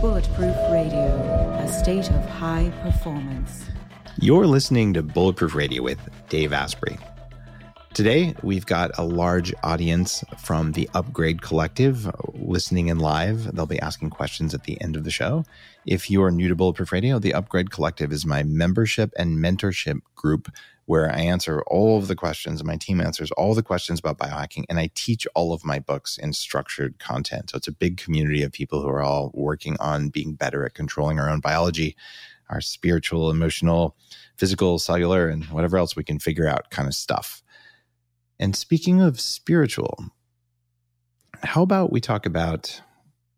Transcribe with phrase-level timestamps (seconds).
[0.00, 1.08] Bulletproof Radio,
[1.60, 3.64] a state of high performance.
[4.20, 6.96] You're listening to Bulletproof Radio with Dave Asprey.
[7.94, 13.52] Today, we've got a large audience from the Upgrade Collective listening in live.
[13.52, 15.44] They'll be asking questions at the end of the show.
[15.84, 20.00] If you are new to Bulletproof Radio, the Upgrade Collective is my membership and mentorship
[20.14, 20.48] group
[20.88, 22.60] where I answer all of the questions.
[22.60, 25.78] And my team answers all the questions about biohacking, and I teach all of my
[25.78, 27.50] books in structured content.
[27.50, 30.72] So it's a big community of people who are all working on being better at
[30.72, 31.94] controlling our own biology,
[32.48, 33.96] our spiritual, emotional,
[34.38, 37.42] physical, cellular, and whatever else we can figure out kind of stuff.
[38.40, 40.06] And speaking of spiritual,
[41.42, 42.80] how about we talk about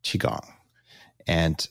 [0.04, 0.46] Qigong?
[1.26, 1.66] And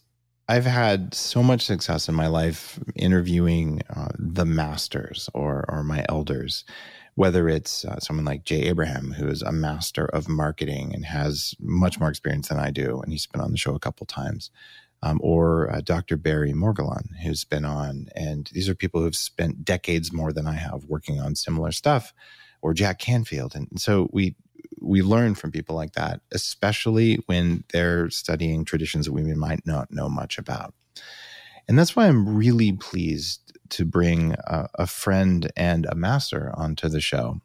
[0.50, 6.04] I've had so much success in my life interviewing uh, the masters or, or my
[6.10, 6.66] elders,
[7.14, 11.54] whether it's uh, someone like Jay Abraham, who is a master of marketing and has
[11.60, 14.50] much more experience than I do, and he's been on the show a couple times,
[15.04, 16.18] um, or uh, Dr.
[16.18, 18.08] Barry Morguelan, who's been on.
[18.16, 22.12] And these are people who've spent decades more than I have working on similar stuff,
[22.64, 23.54] or Jack Canfield.
[23.56, 24.36] And so we
[24.82, 29.92] we learn from people like that, especially when they're studying traditions that we might not
[29.92, 30.74] know much about.
[31.68, 36.90] And that's why I'm really pleased to bring a, a friend and a master onto
[36.90, 37.42] the show,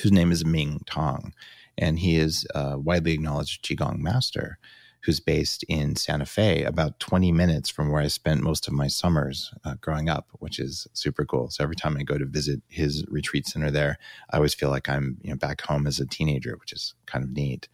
[0.00, 1.32] whose name is Mingtong.
[1.76, 4.58] And he is a widely acknowledged Qigong master
[5.04, 8.86] who's based in Santa Fe, about 20 minutes from where I spent most of my
[8.86, 11.50] summers uh, growing up, which is super cool.
[11.50, 13.98] So every time I go to visit his retreat center there,
[14.30, 17.22] I always feel like I'm you know back home as a teenager, which is kind
[17.22, 17.68] of neat.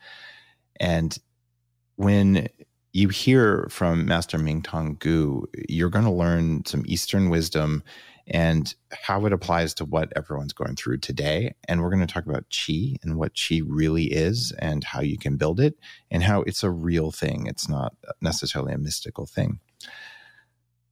[0.80, 1.16] And
[1.96, 2.48] when
[2.92, 7.84] you hear from Master Mingtong Gu, you're going to learn some Eastern wisdom
[8.30, 11.52] and how it applies to what everyone's going through today.
[11.68, 15.18] And we're going to talk about chi and what chi really is and how you
[15.18, 15.74] can build it
[16.10, 17.46] and how it's a real thing.
[17.46, 19.58] It's not necessarily a mystical thing.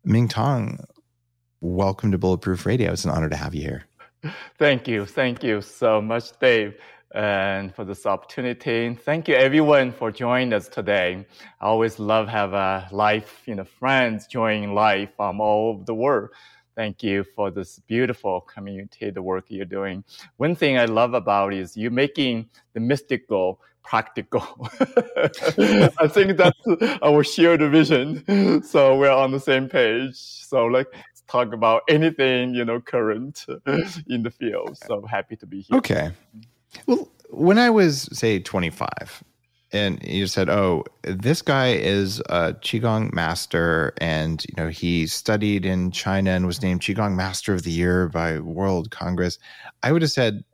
[0.06, 0.84] Mingtong,
[1.60, 2.92] welcome to Bulletproof Radio.
[2.92, 3.84] It's an honor to have you here.
[4.58, 5.06] Thank you.
[5.06, 6.74] Thank you so much, Dave,
[7.14, 8.94] and for this opportunity.
[8.94, 11.24] Thank you, everyone, for joining us today.
[11.60, 15.94] I always love have a life, you know, friends joining life from all over the
[15.94, 16.30] world.
[16.78, 20.04] Thank you for this beautiful community, the work you're doing.
[20.36, 24.42] One thing I love about is you making the mystical practical.
[25.98, 26.56] I think that's
[27.02, 28.62] our shared vision.
[28.62, 30.14] So we're on the same page.
[30.14, 33.44] So like let's talk about anything, you know, current
[34.08, 34.78] in the field.
[34.86, 35.78] So happy to be here.
[35.78, 36.12] Okay.
[36.86, 39.24] Well, when I was say 25,
[39.72, 45.66] and you said, "Oh, this guy is a qigong master, and you know he studied
[45.66, 49.38] in China and was named qigong master of the year by World Congress."
[49.82, 50.44] I would have said,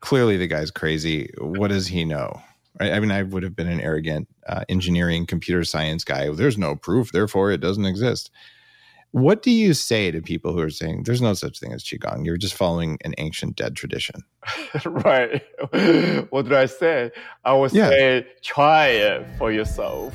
[0.00, 1.30] "Clearly, the guy's crazy.
[1.38, 2.40] What does he know?"
[2.80, 2.92] Right?
[2.92, 6.30] I mean, I would have been an arrogant uh, engineering, computer science guy.
[6.30, 8.30] There's no proof, therefore it doesn't exist.
[9.12, 12.24] What do you say to people who are saying there's no such thing as qigong?
[12.24, 14.22] You're just following an ancient dead tradition.
[14.86, 15.42] right.
[16.30, 17.10] What did I say?
[17.44, 17.90] I would yeah.
[17.90, 20.14] say try it for yourself.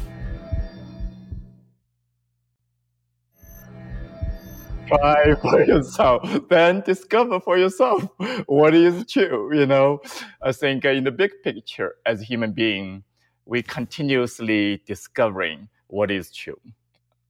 [4.88, 8.04] Try for yourself, then discover for yourself
[8.48, 9.56] what is true.
[9.56, 10.02] You know,
[10.42, 13.04] I think in the big picture, as a human being,
[13.46, 16.60] we continuously discovering what is true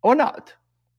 [0.02, 0.54] or not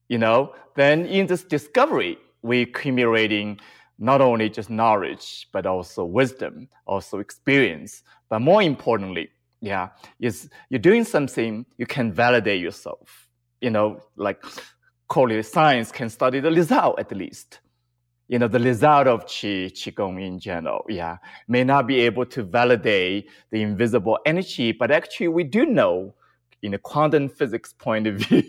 [0.09, 3.59] you know, then in this discovery, we accumulating
[3.99, 8.03] not only just knowledge, but also wisdom, also experience.
[8.29, 9.29] But more importantly,
[9.61, 9.89] yeah,
[10.19, 13.27] is you're doing something you can validate yourself.
[13.61, 14.43] You know, like
[15.09, 17.59] quality science can study the result at least.
[18.29, 22.43] You know, the result of Qi, Qigong in general, yeah, may not be able to
[22.43, 26.13] validate the invisible energy, but actually we do know
[26.61, 28.43] in a quantum physics point of view,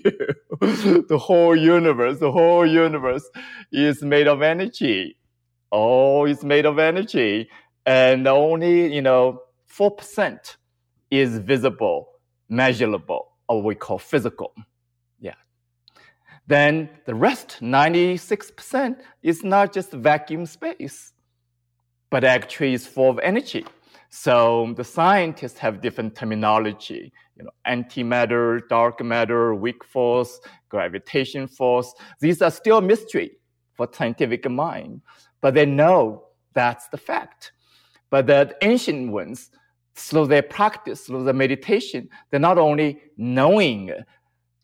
[0.60, 3.28] the whole universe, the whole universe
[3.72, 5.16] is made of energy.
[5.70, 7.48] All is made of energy.
[7.86, 10.56] And only, you know, 4%
[11.10, 12.08] is visible,
[12.48, 14.52] measurable, or we call physical.
[15.20, 15.34] Yeah.
[16.46, 21.12] Then the rest, 96%, is not just vacuum space,
[22.10, 23.64] but actually is full of energy.
[24.10, 31.92] So the scientists have different terminology, you know, antimatter, dark matter, weak force, gravitation force.
[32.20, 33.32] These are still mystery
[33.74, 35.00] for scientific mind,
[35.40, 37.52] but they know that's the fact.
[38.10, 39.50] But the ancient ones,
[39.94, 43.90] through their practice, through the meditation, they're not only knowing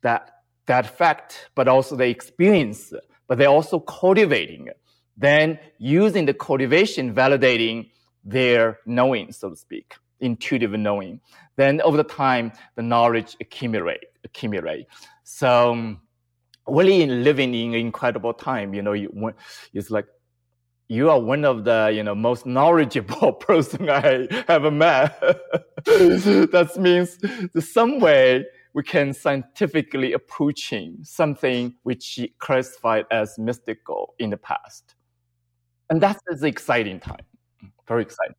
[0.02, 0.31] that
[0.67, 2.93] that fact, but also they experience,
[3.26, 4.69] but they're also cultivating.
[5.17, 7.90] Then using the cultivation, validating
[8.25, 11.20] their knowing, so to speak, intuitive knowing.
[11.56, 14.86] Then over the time, the knowledge accumulate, accumulate.
[15.24, 16.00] So um,
[16.66, 18.74] really living in incredible time.
[18.74, 19.10] You know, you,
[19.72, 20.06] it's like
[20.88, 25.20] you are one of the you know most knowledgeable person I ever met.
[25.84, 27.18] that means
[27.66, 34.94] some way we can scientifically approaching something which classified as mystical in the past,
[35.90, 37.24] and that's the exciting time.
[37.88, 38.34] Very exciting.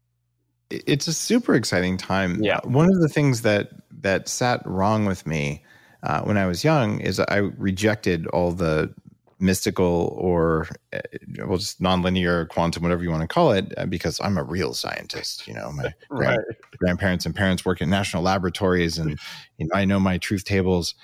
[0.70, 2.44] It's a super exciting time.
[2.44, 2.60] Yeah.
[2.64, 3.70] One of the things that
[4.02, 5.64] that sat wrong with me
[6.04, 8.94] uh, when I was young is I rejected all the
[9.40, 11.00] mystical or uh,
[11.46, 14.74] well just nonlinear quantum whatever you want to call it uh, because i'm a real
[14.74, 16.40] scientist you know my right.
[16.78, 19.20] grandparents and parents work in national laboratories and
[19.58, 20.96] you know, i know my truth tables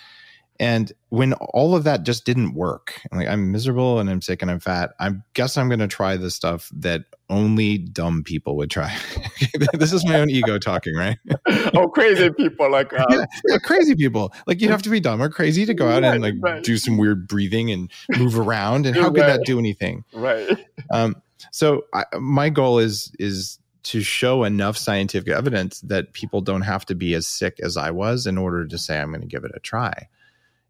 [0.64, 4.50] and when all of that just didn't work, like I'm miserable and I'm sick and
[4.50, 8.72] I'm fat, I guess I'm going to try the stuff that only dumb people would
[8.72, 8.96] try.
[9.74, 11.18] this is my own ego talking, right?
[11.76, 13.06] oh, crazy people like uh...
[13.10, 14.34] yeah, yeah, crazy people.
[14.48, 16.64] Like you have to be dumb or crazy to go out right, and like right.
[16.64, 18.86] do some weird breathing and move around.
[18.86, 20.06] And how could that do anything?
[20.14, 20.66] Right.
[20.92, 21.22] Um,
[21.52, 26.86] so I, my goal is is to show enough scientific evidence that people don't have
[26.86, 29.44] to be as sick as I was in order to say I'm going to give
[29.44, 30.08] it a try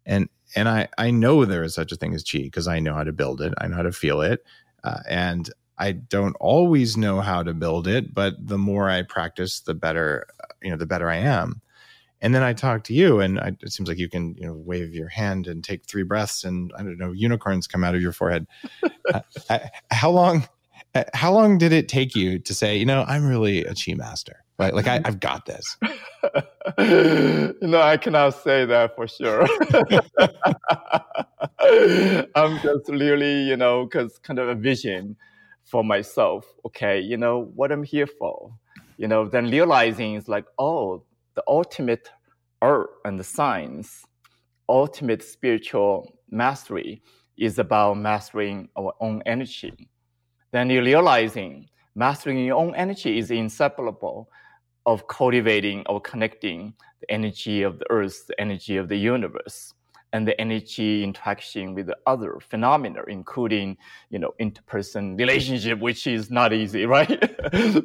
[0.06, 2.94] and and I I know there is such a thing as chi because I know
[2.94, 3.54] how to build it.
[3.58, 4.44] I know how to feel it,
[4.82, 9.60] uh, and I don't always know how to build it, but the more I practice,
[9.60, 10.26] the better
[10.62, 11.60] you know the better I am.
[12.20, 14.54] And then I talk to you, and I, it seems like you can you know
[14.54, 18.00] wave your hand and take three breaths, and I don't know unicorns come out of
[18.02, 18.46] your forehead.
[19.12, 19.58] uh,
[19.90, 20.48] how long?
[21.12, 24.43] How long did it take you to say, you know, I'm really a chi master?
[24.58, 24.72] Right?
[24.72, 25.06] Like I, mm-hmm.
[25.06, 25.64] I've got this.
[27.62, 29.46] you know, I cannot say that for sure.
[32.36, 35.16] I'm just really, you know, because kind of a vision
[35.64, 36.46] for myself.
[36.66, 38.54] Okay, you know what I'm here for.
[38.96, 41.02] You know, then realizing is like, oh,
[41.34, 42.10] the ultimate
[42.62, 44.04] art and the science,
[44.68, 47.02] ultimate spiritual mastery
[47.36, 49.90] is about mastering our own energy.
[50.52, 54.28] Then you're realizing mastering your own energy is inseparable
[54.86, 59.74] of cultivating or connecting the energy of the earth, the energy of the universe,
[60.14, 63.76] and the energy interaction with the other phenomena, including,
[64.10, 67.08] you know, interperson relationship, which is not easy, right?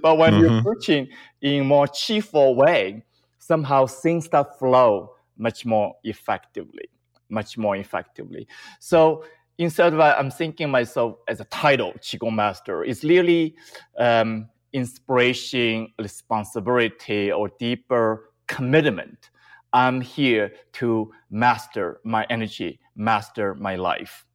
[0.02, 0.40] but when mm-hmm.
[0.40, 1.08] you're approaching
[1.42, 3.04] in more cheerful way,
[3.40, 6.88] somehow things start flow much more effectively,
[7.30, 8.48] much more effectively.
[8.80, 9.24] So
[9.58, 13.56] instead of I'm thinking myself as a title, Qigong Master, it's really
[13.98, 19.30] um, inspiration, responsibility, or deeper commitment.
[19.74, 24.26] I'm here to master my energy, master my life.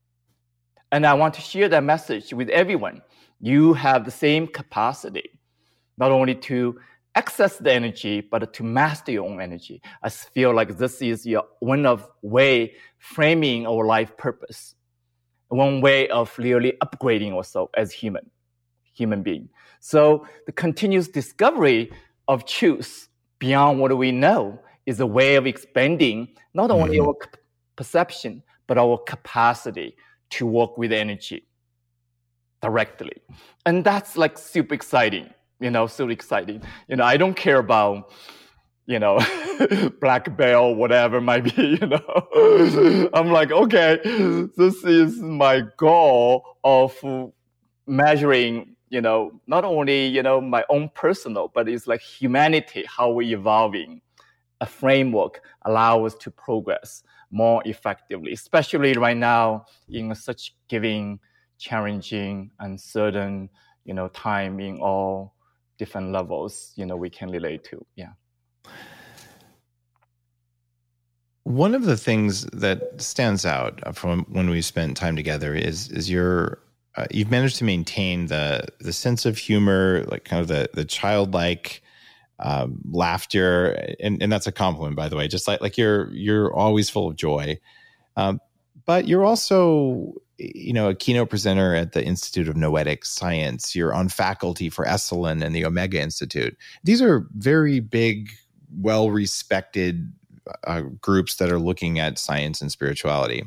[0.92, 3.02] And I want to share that message with everyone.
[3.40, 5.30] You have the same capacity,
[5.98, 6.78] not only to
[7.16, 9.80] access the energy, but to master your own energy.
[10.02, 14.74] I feel like this is your, one of way framing our life purpose,
[15.48, 18.30] one way of really upgrading ourselves as human,
[18.94, 19.48] human being.
[19.80, 21.92] So the continuous discovery
[22.26, 23.08] of truth
[23.38, 27.08] beyond what we know is a way of expanding not only mm-hmm.
[27.08, 27.16] our
[27.76, 29.96] perception, but our capacity
[30.30, 31.46] to work with energy
[32.62, 33.12] directly.
[33.66, 35.28] And that's like super exciting,
[35.60, 36.62] you know, super exciting.
[36.88, 38.10] You know, I don't care about,
[38.86, 39.20] you know,
[40.00, 43.10] black belt, whatever it might be, you know.
[43.12, 44.00] I'm like, okay,
[44.56, 46.96] this is my goal of
[47.86, 53.10] measuring you know, not only, you know, my own personal, but it's like humanity, how
[53.10, 54.00] we're evolving.
[54.60, 61.18] A framework allow us to progress more effectively, especially right now in such giving,
[61.58, 63.50] challenging, uncertain,
[63.84, 65.34] you know, time in all
[65.78, 67.84] different levels, you know, we can relate to.
[67.96, 68.12] Yeah.
[71.42, 76.08] One of the things that stands out from when we spent time together is is
[76.08, 76.63] your
[76.96, 80.84] uh, you've managed to maintain the the sense of humor, like kind of the the
[80.84, 81.82] childlike
[82.38, 85.26] um, laughter, and, and that's a compliment, by the way.
[85.26, 87.58] Just like like you're you're always full of joy,
[88.16, 88.40] um,
[88.86, 93.74] but you're also you know a keynote presenter at the Institute of Noetic Science.
[93.74, 96.56] You're on faculty for Esalen and the Omega Institute.
[96.84, 98.30] These are very big,
[98.80, 100.12] well respected
[100.64, 103.44] uh, groups that are looking at science and spirituality.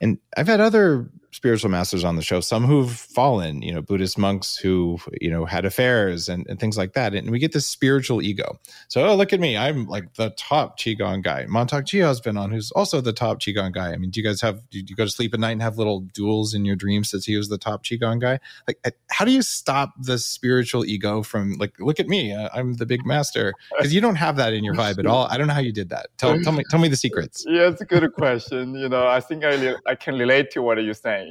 [0.00, 4.18] And I've had other spiritual masters on the show, some who've fallen, you know, Buddhist
[4.18, 7.14] monks who, you know, had affairs and, and things like that.
[7.14, 8.60] And we get this spiritual ego.
[8.88, 9.56] So, oh, look at me.
[9.56, 11.46] I'm like the top Qigong guy.
[11.46, 13.92] Mantak Chia has been on, who's also the top Qigong guy.
[13.92, 15.78] I mean, do you guys have, do you go to sleep at night and have
[15.78, 18.38] little duels in your dreams that he was the top Qigong guy?
[18.68, 22.50] Like, uh, how do you stop the spiritual ego from like, look at me, uh,
[22.52, 23.54] I'm the big master?
[23.78, 25.26] Because you don't have that in your vibe at all.
[25.30, 26.08] I don't know how you did that.
[26.18, 27.46] Tell, tell me, tell me the secrets.
[27.48, 28.74] Yeah, it's a good question.
[28.74, 31.21] You know, I think I, I can relate to what you're saying.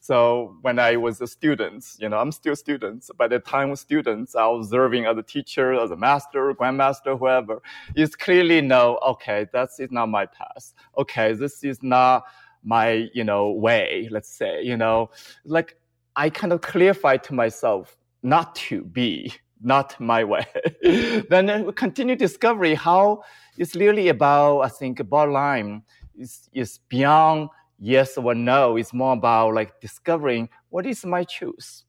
[0.00, 3.08] So when I was a student, you know, I'm still a student.
[3.16, 7.60] By the time students, I was observing as a teacher, as a master, grandmaster, whoever,
[7.94, 10.74] is clearly know, okay, that is not my path.
[10.96, 12.24] Okay, this is not
[12.62, 15.10] my, you know, way, let's say, you know,
[15.44, 15.76] like
[16.16, 20.46] I kind of clarify to myself not to be, not my way.
[21.30, 23.22] then we continue discovery how
[23.58, 25.82] it's really about, I think, bottom line
[26.18, 28.76] is beyond yes or no.
[28.76, 31.84] It's more about like discovering what is my choice?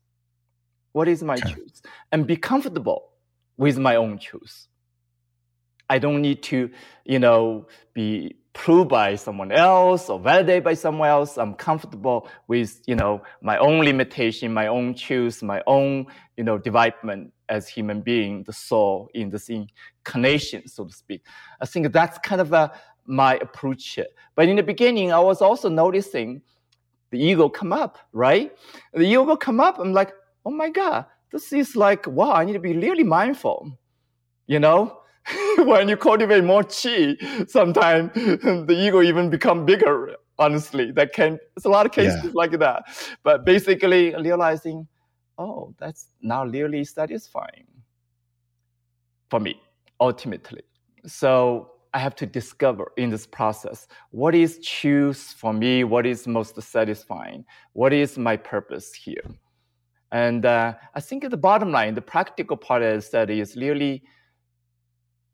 [0.92, 1.54] What is my okay.
[1.54, 1.82] choice?
[2.12, 3.10] And be comfortable
[3.56, 4.68] with my own choice.
[5.90, 6.70] I don't need to,
[7.04, 11.38] you know, be proved by someone else or validated by someone else.
[11.38, 16.58] I'm comfortable with, you know, my own limitation, my own choice, my own, you know,
[16.58, 21.22] development as human being, the soul in this incarnation, so to speak.
[21.60, 22.72] I think that's kind of a
[23.08, 23.98] my approach.
[24.36, 26.42] But in the beginning, I was also noticing
[27.10, 28.52] the ego come up, right?
[28.92, 29.78] The ego come up.
[29.78, 30.12] I'm like,
[30.44, 33.72] oh my God, this is like, wow, I need to be really mindful.
[34.46, 35.00] You know,
[35.58, 40.16] when you cultivate more chi, sometimes the ego even become bigger.
[40.40, 42.30] Honestly, that can, it's a lot of cases yeah.
[42.32, 42.84] like that.
[43.24, 44.86] But basically realizing,
[45.36, 47.66] oh, that's not really satisfying
[49.28, 49.60] for me,
[50.00, 50.62] ultimately.
[51.06, 56.28] So I have to discover in this process what is choose for me, what is
[56.28, 59.24] most satisfying, what is my purpose here.
[60.12, 64.04] And uh, I think the bottom line, the practical part of the study is really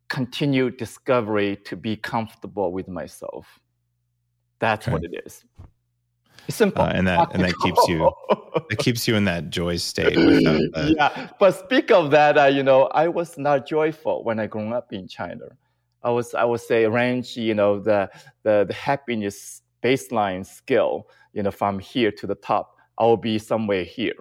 [0.09, 3.61] continue discovery to be comfortable with myself.
[4.59, 4.94] That's okay.
[4.94, 5.44] what it is.
[6.49, 8.11] It's simple, uh, and that and that keeps you
[8.71, 10.16] it keeps you in that joy state.
[10.97, 14.73] Yeah, but speak of that, uh, you know, I was not joyful when I grew
[14.73, 15.44] up in China.
[16.04, 18.11] I was I would say range you know the
[18.42, 23.38] the, the happiness baseline skill you know from here to the top I will be
[23.38, 24.14] somewhere here.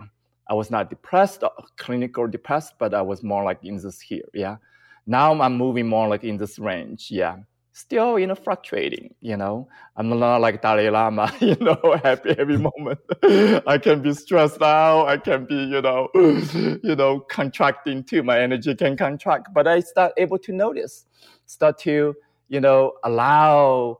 [0.49, 4.23] I was not depressed, uh, clinical depressed, but I was more like in this here.
[4.33, 4.57] Yeah.
[5.05, 7.07] Now I'm moving more like in this range.
[7.09, 7.37] Yeah.
[7.75, 9.67] Still, you know, fluctuating, you know.
[9.97, 12.99] I'm not like Dalai Lama, you know, happy every moment.
[13.67, 15.07] I can be stressed out.
[15.07, 18.21] I can be, you know, you know, contracting too.
[18.21, 21.05] My energy can contract, but I start able to notice
[21.45, 22.15] start to,
[22.47, 23.97] you know, allow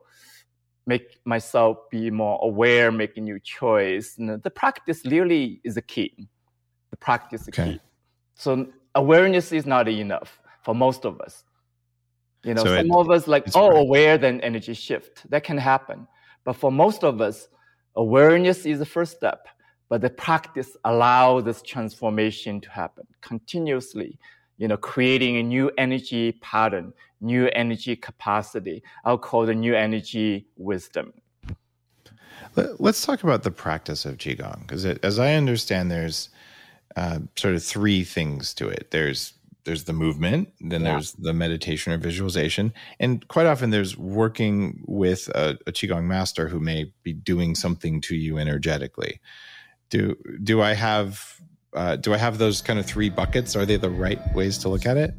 [0.86, 4.16] make myself be more aware, make a new choice.
[4.18, 6.28] And the practice really is the key.
[6.90, 7.72] The practice is okay.
[7.74, 7.80] key.
[8.34, 11.44] So awareness is not enough for most of us.
[12.44, 13.78] You know, so some it, of us like, oh, right.
[13.78, 15.28] aware, then energy shift.
[15.30, 16.06] That can happen.
[16.44, 17.48] But for most of us,
[17.96, 19.48] awareness is the first step.
[19.88, 24.18] But the practice allows this transformation to happen continuously
[24.56, 28.82] you know, creating a new energy pattern, new energy capacity.
[29.04, 31.12] I'll call the new energy wisdom.
[32.56, 36.28] Let's talk about the practice of qigong, because as I understand, there's
[36.94, 38.92] uh, sort of three things to it.
[38.92, 39.33] There's
[39.64, 40.92] there's the movement, then yeah.
[40.92, 46.48] there's the meditation or visualization, and quite often there's working with a, a qigong master
[46.48, 49.20] who may be doing something to you energetically.
[49.90, 51.40] Do do I have
[51.74, 53.56] uh, do I have those kind of three buckets?
[53.56, 55.14] Are they the right ways to look at it?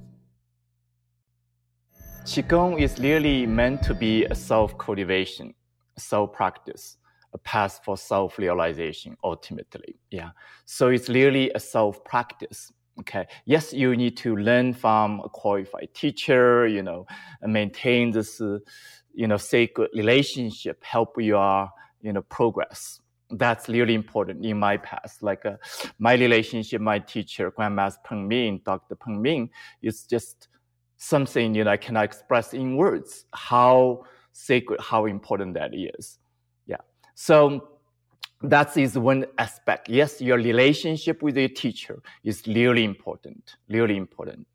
[2.26, 5.54] Qigong is really meant to be a self cultivation,
[5.98, 6.98] self practice,
[7.34, 10.00] a path for self realization ultimately.
[10.10, 10.32] Yeah.
[10.66, 12.72] So it's really a self practice.
[13.00, 13.28] Okay.
[13.46, 17.06] Yes, you need to learn from a qualified teacher, you know,
[17.42, 18.60] maintain this, uh,
[19.14, 21.70] you know, sacred relationship, help your,
[22.02, 25.24] you know, progress that's really important in my past.
[25.24, 25.58] Like uh,
[26.00, 28.96] my relationship, my teacher, Grandmaster Pang Ming, Dr.
[28.96, 29.50] Pang Ming,
[29.82, 30.48] is just
[30.98, 36.20] something you know I cannot express in words how sacred, how important that is.
[36.68, 36.78] Yeah.
[37.16, 37.75] So
[38.50, 39.90] that is one aspect.
[39.90, 44.48] Yes, your relationship with your teacher is really important, really important.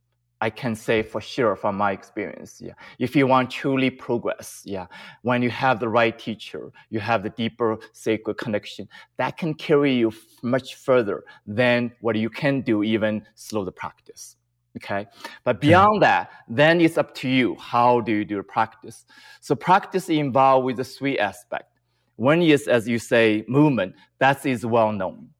[0.43, 2.61] I can say for sure from my experience.
[2.61, 2.73] Yeah.
[2.99, 4.87] If you want truly progress, yeah,
[5.23, 9.93] when you have the right teacher, you have the deeper sacred connection, that can carry
[9.93, 14.37] you much further than what you can do even slow the practice.
[14.77, 15.07] Okay.
[15.45, 15.61] But hmm.
[15.61, 17.57] beyond that, then it's up to you.
[17.57, 19.05] How do you do practice?
[19.41, 21.80] So practice involved with the three aspect.
[22.21, 23.95] One is, as you say, movement.
[24.19, 25.31] That is well known.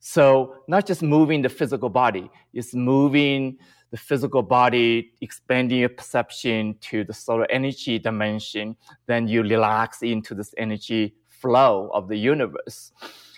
[0.00, 3.56] So not just moving the physical body, it's moving
[3.90, 8.76] the physical body, expanding your perception to the solar energy dimension.
[9.06, 12.92] Then you relax into this energy flow of the universe.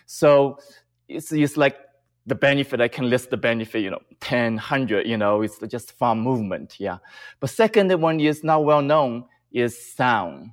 [0.07, 0.59] So
[1.07, 1.77] it's, it's like
[2.27, 5.93] the benefit, I can list the benefit, you know, 10, 100, you know, it's just
[5.93, 6.99] from movement, yeah.
[7.39, 10.51] But second one is not well known is sound.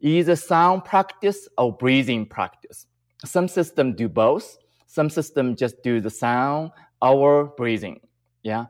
[0.00, 2.86] Either sound practice or breathing practice.
[3.24, 4.58] Some systems do both.
[4.86, 6.70] Some systems just do the sound
[7.02, 8.00] or breathing,
[8.42, 8.66] yeah.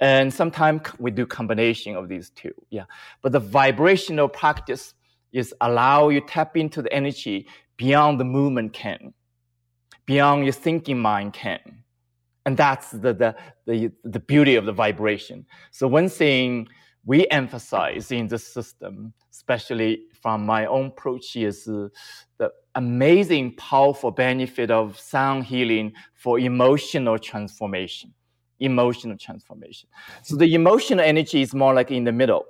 [0.00, 2.84] And sometimes we do combination of these two, yeah.
[3.22, 4.94] But the vibrational practice
[5.32, 7.46] is allow you tap into the energy
[7.76, 9.14] beyond the movement can,
[10.04, 11.82] beyond your thinking mind can
[12.44, 13.36] and that's the, the,
[13.66, 15.46] the, the beauty of the vibration.
[15.70, 16.68] So one thing
[17.04, 21.90] we emphasize in this system, especially from my own approach, is the
[22.74, 28.14] amazing, powerful benefit of sound healing for emotional transformation.
[28.60, 29.88] Emotional transformation.
[30.22, 32.44] So the emotional energy is more like in the middle.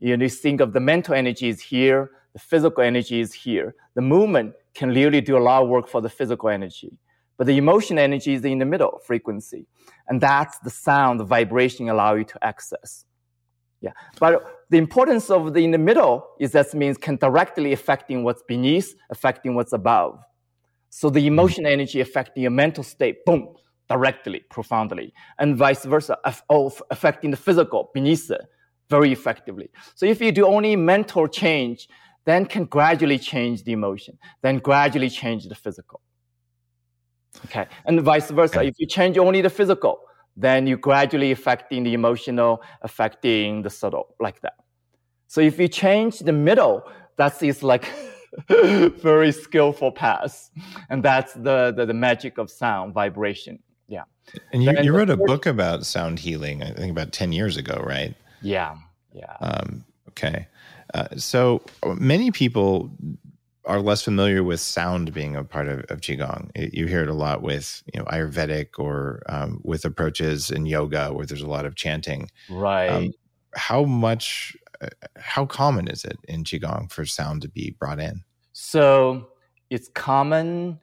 [0.00, 3.74] You, know, you think of the mental energy is here, the physical energy is here.
[3.94, 6.98] The movement can really do a lot of work for the physical energy.
[7.36, 9.66] But the emotion energy is in the middle frequency.
[10.08, 13.04] And that's the sound, the vibration allow you to access.
[13.80, 13.92] Yeah.
[14.18, 18.42] But the importance of the in the middle is that means can directly affecting what's
[18.48, 20.18] beneath, affecting what's above.
[20.90, 23.54] So the emotion energy affecting your mental state, boom,
[23.88, 28.40] directly, profoundly, and vice versa, of oh, affecting the physical beneath it
[28.90, 29.70] very effectively.
[29.94, 31.88] So if you do only mental change,
[32.24, 36.00] then can gradually change the emotion, then gradually change the physical.
[37.44, 37.66] Okay.
[37.84, 38.64] And vice versa.
[38.64, 40.00] If you change only the physical,
[40.36, 44.54] then you gradually affecting the emotional, affecting the subtle, like that.
[45.28, 46.82] So if you change the middle,
[47.16, 47.90] that is like
[48.48, 50.50] very skillful pass.
[50.90, 53.58] And that's the, the, the, magic of sound, vibration.
[53.88, 54.04] Yeah.
[54.52, 57.82] And you, you wrote a book about sound healing, I think about 10 years ago,
[57.84, 58.14] right?
[58.42, 58.76] Yeah.
[59.12, 59.36] Yeah.
[59.40, 60.48] Um, okay.
[60.92, 62.90] Uh, so many people
[63.66, 66.50] are less familiar with sound being a part of, of qigong.
[66.54, 70.66] It, you hear it a lot with you know Ayurvedic or um, with approaches in
[70.66, 72.30] yoga where there's a lot of chanting.
[72.50, 72.88] Right.
[72.88, 73.12] Um,
[73.54, 74.56] how much?
[75.18, 78.24] How common is it in qigong for sound to be brought in?
[78.52, 79.28] So
[79.70, 80.78] it's common,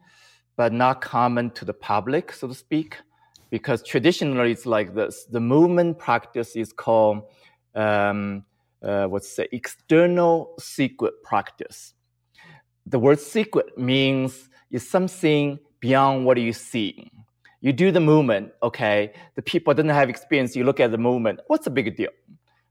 [0.58, 2.97] but not common to the public, so to speak,
[3.49, 5.25] because traditionally it's like this.
[5.25, 7.23] The movement practice is called
[7.75, 8.45] um,
[8.84, 11.93] uh, what's the external secret practice
[12.86, 17.10] the word secret means it's something beyond what you see.
[17.62, 19.13] You do the movement, okay?
[19.36, 20.56] The people not have experience.
[20.56, 21.41] You look at the movement.
[21.47, 22.10] What's the big deal?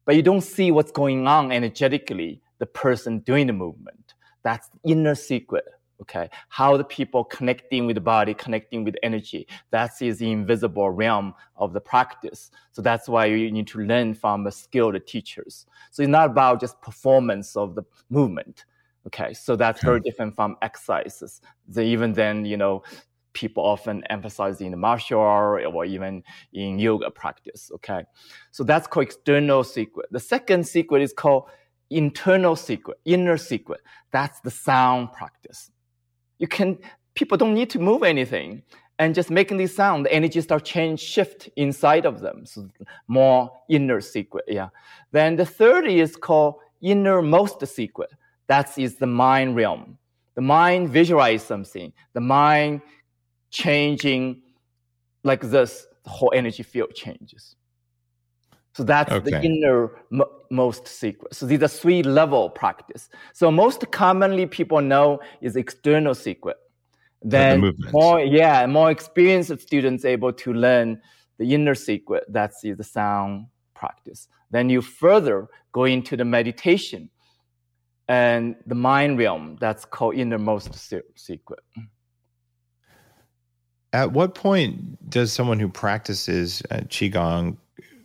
[0.04, 4.14] But you don't see what's going on energetically, the person doing the movement.
[4.42, 5.64] That's the inner secret,
[6.00, 6.30] okay?
[6.48, 9.46] How the people connecting with the body, connecting with energy.
[9.70, 12.50] That is the invisible realm of the practice.
[12.72, 15.66] So that's why you need to learn from the skilled teachers.
[15.90, 18.64] So it's not about just performance of the movement
[19.06, 21.40] Okay, so that's very different from exercises.
[21.68, 22.82] The, even then, you know,
[23.32, 27.70] people often emphasize in the martial art or even in yoga practice.
[27.74, 28.04] Okay,
[28.50, 30.06] so that's called external secret.
[30.10, 31.44] The second secret is called
[31.90, 33.80] internal secret, inner secret.
[34.12, 35.70] That's the sound practice.
[36.38, 36.78] You can
[37.14, 38.62] people don't need to move anything
[39.00, 42.44] and just making this sound, the energy start change shift inside of them.
[42.44, 42.68] So
[43.08, 44.44] more inner secret.
[44.46, 44.68] Yeah.
[45.10, 48.10] Then the third is called innermost secret.
[48.46, 49.96] That is the mind realm.
[50.34, 51.94] The mind visualize something.
[52.12, 52.82] The mind
[53.50, 54.42] changing
[55.24, 57.56] like this, whole energy field changes.
[58.74, 59.30] So that's okay.
[59.30, 61.34] the innermost secret.
[61.34, 63.08] So these are three level practice.
[63.32, 66.56] So most commonly people know is external secret.
[67.22, 71.00] Then the more, yeah, more experienced students able to learn
[71.38, 72.24] the inner secret.
[72.28, 74.28] That's the sound practice.
[74.50, 77.10] Then you further go into the meditation
[78.08, 81.60] and the mind realm that's called innermost secret.
[83.92, 87.56] At what point does someone who practices uh, qigong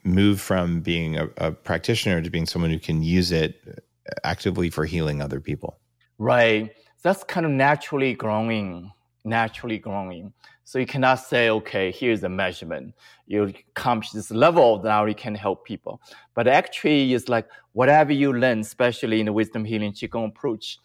[0.04, 3.84] move from being a, a, practitioner to being someone who can use it
[4.24, 5.80] actively for healing other people?
[6.18, 6.72] Right.
[7.04, 8.92] That's kind of naturally growing,
[9.24, 10.34] naturally growing.
[10.64, 12.96] So you cannot say, okay, here's a measurement.
[13.28, 16.02] You come to this level, now you can help people.
[16.34, 20.80] But actually, it's like whatever you learn, especially in the wisdom healing Qigong approach,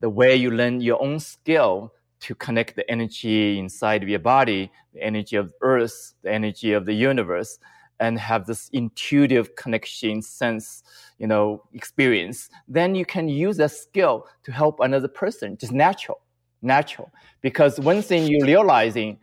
[0.00, 4.70] the way you learn your own skill to connect the energy inside of your body,
[4.94, 7.58] the energy of earth, the energy of the universe,
[8.00, 10.82] and have this intuitive connection sense,
[11.18, 16.20] you know, experience, then you can use that skill to help another person, just natural
[16.62, 17.10] natural.
[17.40, 19.18] Because one thing you're realizing,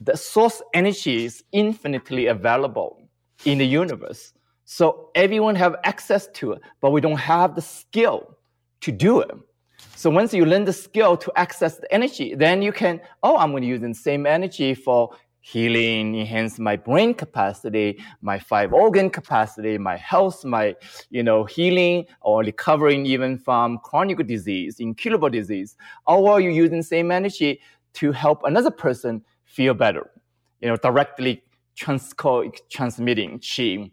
[0.00, 3.02] the source energy is infinitely available
[3.44, 4.32] in the universe.
[4.64, 8.36] So everyone have access to it, but we don't have the skill
[8.80, 9.30] to do it.
[10.00, 13.50] So once you learn the skill to access the energy, then you can, oh, I'm
[13.50, 15.10] going to use the same energy for
[15.40, 20.74] healing, enhance my brain capacity, my five organ capacity, my health, my,
[21.10, 25.76] you know, healing or recovering even from chronic disease, incurable disease.
[26.06, 27.60] Or while you're using the same energy
[27.92, 30.10] to help another person feel better,
[30.62, 31.42] you know, directly
[31.76, 32.14] trans-
[32.70, 33.90] transmitting qi,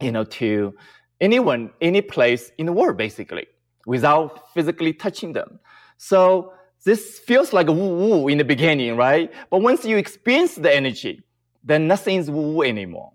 [0.00, 0.74] you know, to
[1.20, 3.46] anyone, any place in the world, basically
[3.88, 5.58] without physically touching them.
[5.96, 6.52] So
[6.84, 9.32] this feels like a woo woo in the beginning, right?
[9.50, 11.22] But once you experience the energy,
[11.64, 13.12] then nothing's woo woo anymore.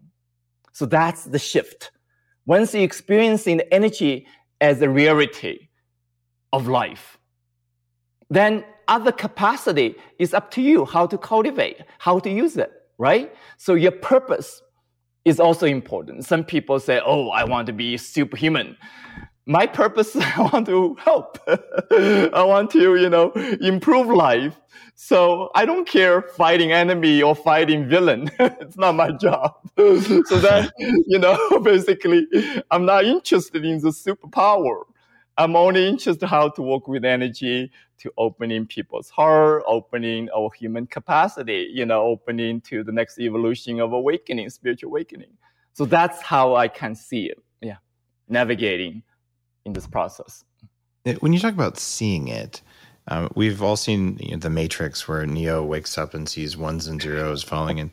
[0.71, 1.91] So that's the shift.
[2.47, 4.25] Once you're experiencing the energy
[4.61, 5.69] as a reality
[6.51, 7.19] of life,
[8.31, 13.31] then other capacity is up to you how to cultivate, how to use it, right?
[13.57, 14.63] So your purpose
[15.23, 16.25] is also important.
[16.25, 18.75] Some people say, oh, I want to be superhuman
[19.45, 21.37] my purpose i want to help.
[21.47, 24.59] I want to you know improve life.
[24.95, 28.31] So i don't care fighting enemy or fighting villain.
[28.39, 29.55] It's not my job.
[29.77, 32.27] So that you know basically
[32.71, 34.83] i'm not interested in the superpower.
[35.35, 40.87] I'm only interested how to work with energy to opening people's heart opening our human
[40.87, 45.33] capacity you know opening to the next evolution of awakening spiritual awakening.
[45.73, 47.39] So that's how i can see it.
[47.61, 47.77] Yeah.
[48.29, 49.03] Navigating
[49.65, 50.43] in this process.
[51.19, 52.61] When you talk about seeing it,
[53.09, 56.87] um, we've all seen you know, the Matrix where Neo wakes up and sees ones
[56.87, 57.79] and zeros falling.
[57.79, 57.91] And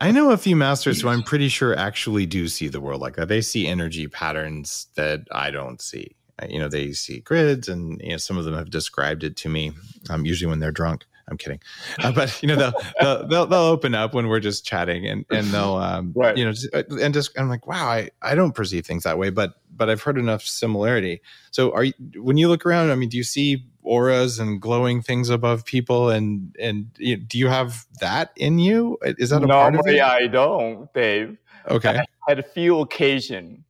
[0.00, 3.16] I know a few masters who I'm pretty sure actually do see the world like
[3.16, 3.26] that.
[3.26, 6.14] They see energy patterns that I don't see.
[6.48, 9.48] You know, they see grids, and you know, some of them have described it to
[9.48, 9.72] me.
[10.10, 11.04] Um, usually when they're drunk.
[11.28, 11.60] I'm kidding,
[12.02, 15.24] uh, but you know they'll, they'll, they'll they'll open up when we're just chatting, and
[15.30, 16.36] and they'll um, right.
[16.36, 19.18] you know just, uh, and just I'm like wow I I don't perceive things that
[19.18, 21.20] way, but but I've heard enough similarity.
[21.50, 22.90] So are you when you look around?
[22.90, 27.22] I mean, do you see auras and glowing things above people, and and you know,
[27.26, 28.98] do you have that in you?
[29.02, 30.00] Is that a Normally part of it?
[30.00, 31.38] I don't, Dave.
[31.68, 31.98] Okay.
[31.98, 33.64] I had a few occasion.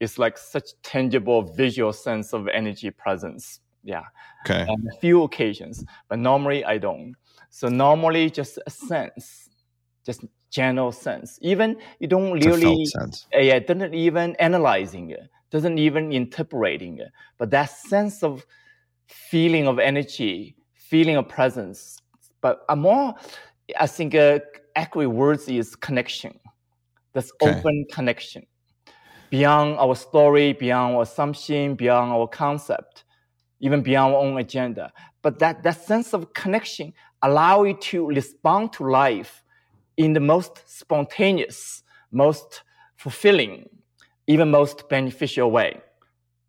[0.00, 3.60] It's like such tangible visual sense of energy presence.
[3.82, 4.02] Yeah.
[4.46, 4.66] Okay.
[4.68, 7.14] On a few occasions, but normally I don't.
[7.50, 9.48] So normally just a sense,
[10.04, 11.38] just general sense.
[11.42, 17.50] Even you don't really, uh, yeah, doesn't even analyzing it doesn't even interpreting it, but
[17.50, 18.44] that sense of
[19.06, 21.98] feeling of energy, feeling of presence.
[22.40, 23.14] But a more,
[23.78, 24.40] I think, uh,
[24.74, 26.40] accurate words is connection.
[27.12, 27.58] This okay.
[27.58, 28.46] open connection
[29.28, 33.04] beyond our story, beyond our assumption, beyond our concept,
[33.62, 34.92] even beyond our own agenda.
[35.22, 39.42] But that, that sense of connection allow you to respond to life
[39.96, 42.62] in the most spontaneous, most
[42.96, 43.68] fulfilling,
[44.26, 45.80] even most beneficial way.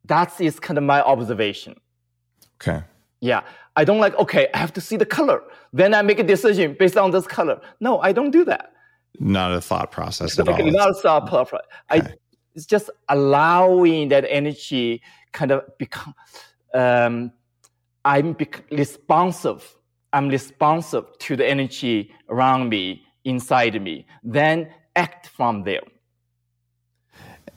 [0.06, 1.76] That is kind of my observation.
[2.56, 2.84] Okay.
[3.22, 3.42] Yeah.
[3.76, 5.42] I don't like, okay, I have to see the color.
[5.72, 7.62] Then I make a decision based on this color.
[7.80, 8.74] No, I don't do that.
[9.20, 10.58] Not a thought process at all.
[10.72, 11.66] Not a thought process.
[11.92, 12.08] Okay.
[12.08, 12.14] I,
[12.56, 16.14] it's just allowing that energy kind of become,
[16.74, 17.32] um,
[18.06, 18.36] I'm
[18.72, 19.76] responsive.
[20.12, 24.06] I'm responsive to the energy around me, inside me.
[24.24, 25.82] Then act from there.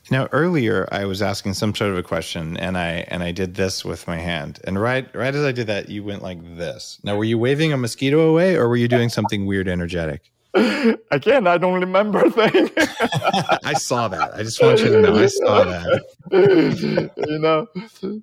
[0.09, 3.57] Now earlier I was asking some sort of a question and I and I did
[3.57, 4.61] this with my hand.
[4.65, 7.01] And right right as I did that you went like this.
[7.03, 10.31] Now were you waving a mosquito away or were you doing something weird energetic?
[11.11, 12.71] Again, I don't remember thing.
[13.65, 14.35] I saw that.
[14.35, 17.11] I just want you to know I saw that.
[17.29, 17.67] you know.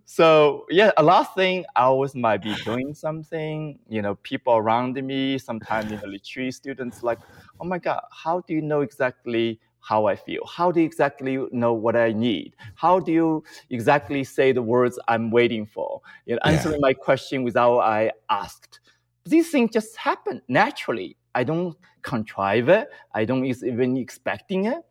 [0.06, 4.96] So yeah, a last thing I always might be doing something, you know, people around
[4.96, 7.20] me, sometimes in the retreat students like,
[7.60, 10.44] oh my God, how do you know exactly how I feel?
[10.48, 12.56] How do you exactly know what I need?
[12.76, 16.02] How do you exactly say the words I'm waiting for?
[16.26, 16.88] You know, answering yeah.
[16.88, 18.80] my question without I asked.
[19.26, 21.18] These things just happen naturally.
[21.36, 22.90] I don't contrive it.
[23.14, 24.82] I don't even expecting it.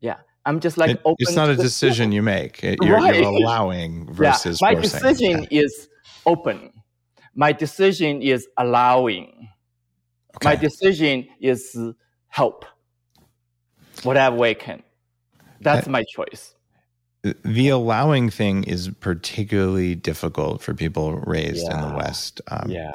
[0.00, 0.16] Yeah.
[0.44, 2.62] I'm just like it, It's not a decision you make.
[2.62, 3.14] You're, right.
[3.16, 4.68] you're allowing versus yeah.
[4.68, 5.62] My decision yeah.
[5.62, 5.88] is
[6.24, 6.72] open.
[7.34, 9.50] My decision is allowing.
[10.36, 10.48] Okay.
[10.48, 11.76] My decision is
[12.28, 12.64] help
[14.02, 14.82] whatever way can.
[15.60, 16.54] That's my choice.
[17.22, 21.74] The allowing thing is particularly difficult for people raised yeah.
[21.74, 22.40] in the West.
[22.48, 22.92] Um, yeah.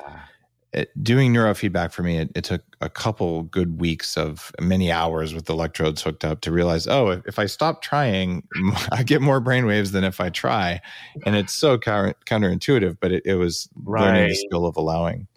[0.73, 5.33] It, doing neurofeedback for me, it, it, took a couple good weeks of many hours
[5.33, 8.47] with the electrodes hooked up to realize, oh, if, if I stop trying,
[8.91, 10.81] I get more brainwaves than if I try.
[11.25, 14.01] And it's so counter, counterintuitive, but it, it was right.
[14.01, 15.27] learning the skill of allowing.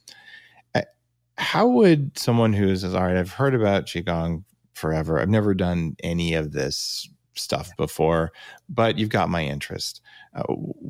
[1.37, 5.21] how would someone who says, "All right, I've heard about qigong forever.
[5.21, 8.33] I've never done any of this stuff before,
[8.71, 10.01] but you've got my interest."
[10.35, 10.45] Uh,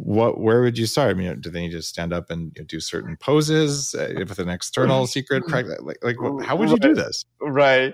[0.07, 1.11] what where would you start?
[1.11, 5.09] I mean, do they just stand up and do certain poses uh, with an external
[5.09, 5.81] secret practice?
[5.83, 7.25] Like, like how would you do this?
[7.40, 7.92] Right.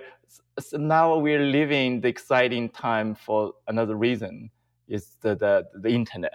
[0.61, 4.51] So now we're living the exciting time for another reason
[4.89, 6.35] is the, the, the internet.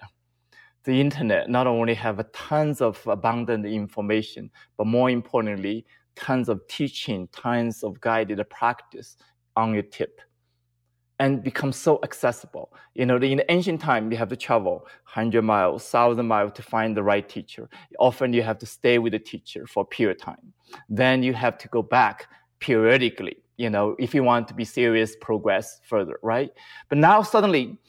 [0.84, 5.86] The internet not only have tons of abundant information, but more importantly,
[6.16, 9.16] tons of teaching, tons of guided practice
[9.56, 10.22] on your tip
[11.20, 12.72] and become so accessible.
[12.94, 16.62] You know, in the ancient time, you have to travel 100 miles, 1,000 miles to
[16.62, 17.70] find the right teacher.
[18.00, 20.54] Often you have to stay with the teacher for a period of time.
[20.90, 22.28] Then you have to go back
[22.60, 26.52] periodically, you know, if you want to be serious, progress further, right?
[26.90, 27.80] But now suddenly,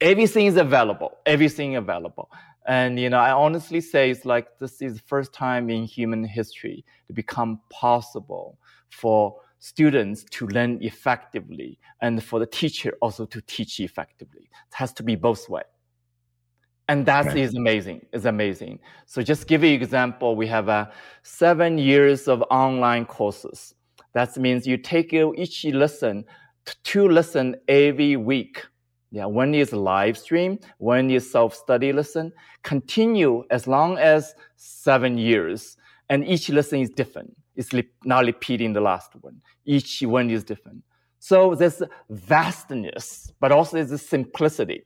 [0.00, 2.30] everything is available, everything available.
[2.66, 6.24] And, you know, I honestly say it's like this is the first time in human
[6.24, 8.58] history to become possible
[8.90, 14.42] for students to learn effectively and for the teacher also to teach effectively.
[14.42, 15.62] It has to be both way.
[16.88, 17.36] And that right.
[17.36, 18.04] is amazing.
[18.12, 18.80] It's amazing.
[19.06, 20.34] So just give you an example.
[20.34, 20.86] We have uh,
[21.22, 23.72] seven years of online courses.
[24.14, 26.24] That means you take each lesson,
[26.82, 28.66] two lesson every week.
[29.12, 32.32] Yeah, one is live stream, one is self-study lesson.
[32.64, 35.76] Continue as long as seven years,
[36.08, 37.36] and each lesson is different.
[37.54, 37.70] It's
[38.04, 39.40] not repeating the last one.
[39.64, 40.82] Each one is different.
[41.18, 44.82] So there's vastness, but also there's a simplicity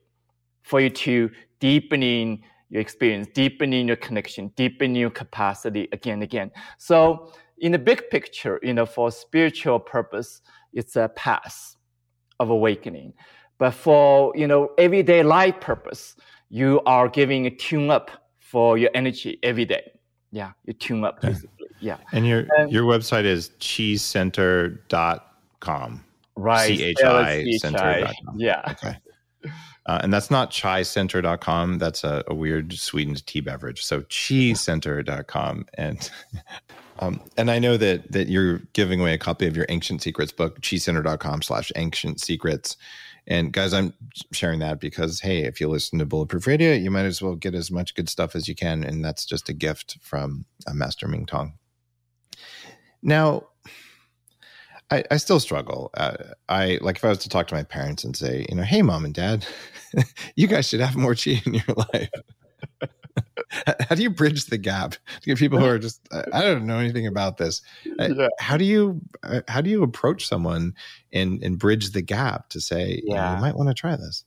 [0.62, 6.50] for you to deepening your experience, deepening your connection, deepening your capacity again and again.
[6.78, 11.76] So in the big picture, you know, for spiritual purpose, it's a path
[12.38, 13.14] of awakening.
[13.58, 16.16] But for, you know, everyday life purpose,
[16.50, 19.92] you are giving a tune up for your energy every day.
[20.32, 21.55] Yeah, you tune up basically.
[21.80, 21.98] Yeah.
[22.12, 26.04] And your and, your website is chicenter.com.
[26.36, 26.66] Right.
[26.66, 28.12] C H I center.
[28.36, 28.62] Yeah.
[28.70, 28.96] Okay.
[29.86, 31.78] Uh, and that's not chaicenter.com.
[31.78, 33.84] That's a, a weird sweetened tea beverage.
[33.84, 35.66] So chicenter.com.
[35.74, 36.10] And
[36.98, 40.32] um, and I know that that you're giving away a copy of your Ancient Secrets
[40.32, 42.76] book, chicenter.com slash ancient secrets.
[43.28, 43.92] And guys, I'm
[44.32, 47.54] sharing that because, hey, if you listen to Bulletproof Radio, you might as well get
[47.54, 48.84] as much good stuff as you can.
[48.84, 51.52] And that's just a gift from uh, Master Mingtong.
[53.06, 53.44] Now,
[54.90, 55.90] I, I still struggle.
[55.96, 56.16] Uh,
[56.48, 58.82] I like if I was to talk to my parents and say, you know, hey,
[58.82, 59.46] mom and dad,
[60.36, 62.10] you guys should have more chi in your life.
[63.88, 66.78] how do you bridge the gap to get people who are just I don't know
[66.78, 67.62] anything about this?
[67.98, 68.28] Uh, yeah.
[68.40, 70.74] How do you uh, how do you approach someone
[71.12, 73.36] and and bridge the gap to say yeah.
[73.36, 74.24] you might want to try this?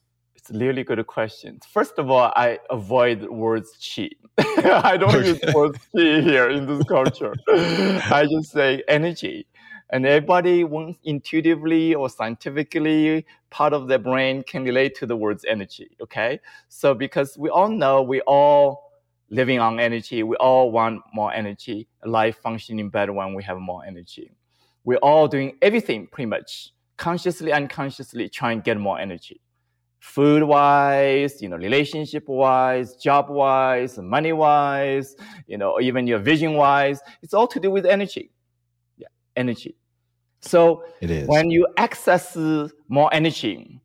[0.51, 1.59] Really good question.
[1.71, 4.09] First of all, I avoid words chi.
[4.39, 5.27] I don't okay.
[5.27, 7.35] use words chi here in this culture.
[7.47, 9.47] I just say energy
[9.91, 10.65] and everybody
[11.03, 16.93] intuitively or scientifically part of their brain can relate to the words energy okay so
[16.93, 18.91] because we all know we all
[19.29, 23.83] living on energy we all want more energy life functioning better when we have more
[23.85, 24.31] energy
[24.83, 29.41] we're all doing everything pretty much consciously unconsciously trying to get more energy
[29.99, 35.15] food wise you know relationship wise job wise money wise
[35.47, 38.31] you know even your vision wise it's all to do with energy
[38.97, 39.75] yeah energy
[40.41, 41.27] so it is.
[41.27, 42.35] when you access
[42.87, 43.81] more energy,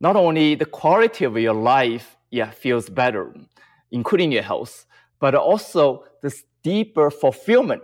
[0.00, 3.32] not only the quality of your life yeah, feels better,
[3.92, 4.86] including your health,
[5.20, 7.82] but also this deeper fulfillment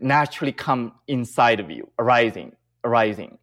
[0.00, 3.38] naturally come inside of you, arising, arising.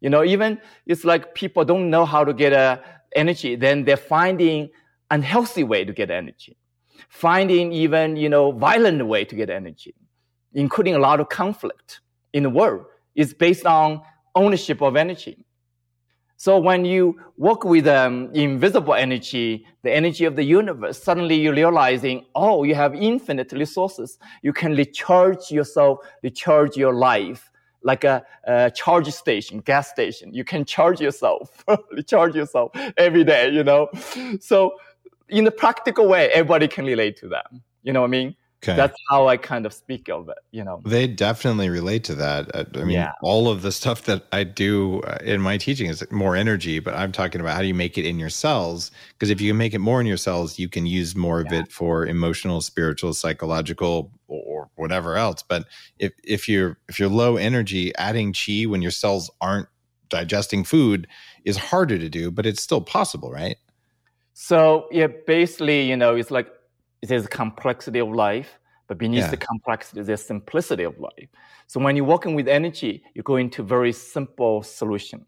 [0.00, 2.78] You know, even it's like people don't know how to get uh,
[3.14, 4.70] energy, then they're finding
[5.10, 6.56] unhealthy way to get energy,
[7.08, 9.94] finding even, you know, violent way to get energy,
[10.52, 12.00] including a lot of conflict
[12.32, 14.02] in the world is based on
[14.34, 15.44] ownership of energy.
[16.36, 21.54] So when you work with um, invisible energy, the energy of the universe, suddenly you're
[21.54, 24.18] realizing, oh, you have infinite resources.
[24.42, 27.50] You can recharge yourself, recharge your life
[27.84, 30.34] like a, a charge station, gas station.
[30.34, 31.64] You can charge yourself,
[32.06, 33.88] charge yourself every day, you know?
[34.40, 34.74] So
[35.28, 37.46] in a practical way, everybody can relate to that.
[37.82, 38.36] You know what I mean?
[38.64, 38.76] Okay.
[38.76, 40.80] That's how I kind of speak of it, you know.
[40.86, 42.54] They definitely relate to that.
[42.54, 43.12] Uh, I mean, yeah.
[43.22, 46.94] all of the stuff that I do uh, in my teaching is more energy, but
[46.94, 48.90] I'm talking about how do you make it in your cells?
[49.10, 51.52] Because if you can make it more in your cells, you can use more of
[51.52, 51.60] yeah.
[51.60, 55.42] it for emotional, spiritual, psychological, or whatever else.
[55.42, 55.66] But
[55.98, 59.68] if if you're if you're low energy, adding chi when your cells aren't
[60.08, 61.06] digesting food
[61.44, 63.56] is harder to do, but it's still possible, right?
[64.32, 66.48] So yeah, basically, you know, it's like
[67.08, 69.30] there's a complexity of life, But beneath Yeah.
[69.30, 71.28] the complexity, there's simplicity of life.
[71.68, 75.24] So when you're working with energy, you go into very simple solution.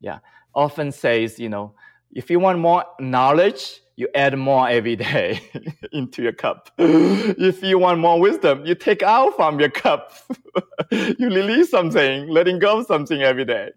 [0.00, 0.18] Yeah.
[0.54, 1.72] Often says, you know,
[2.12, 5.40] if you want more knowledge, you add more every day
[5.92, 6.70] into your cup.
[6.78, 10.12] If you want more wisdom, you take out from your cup.
[10.90, 13.70] you release something, letting go of something every day.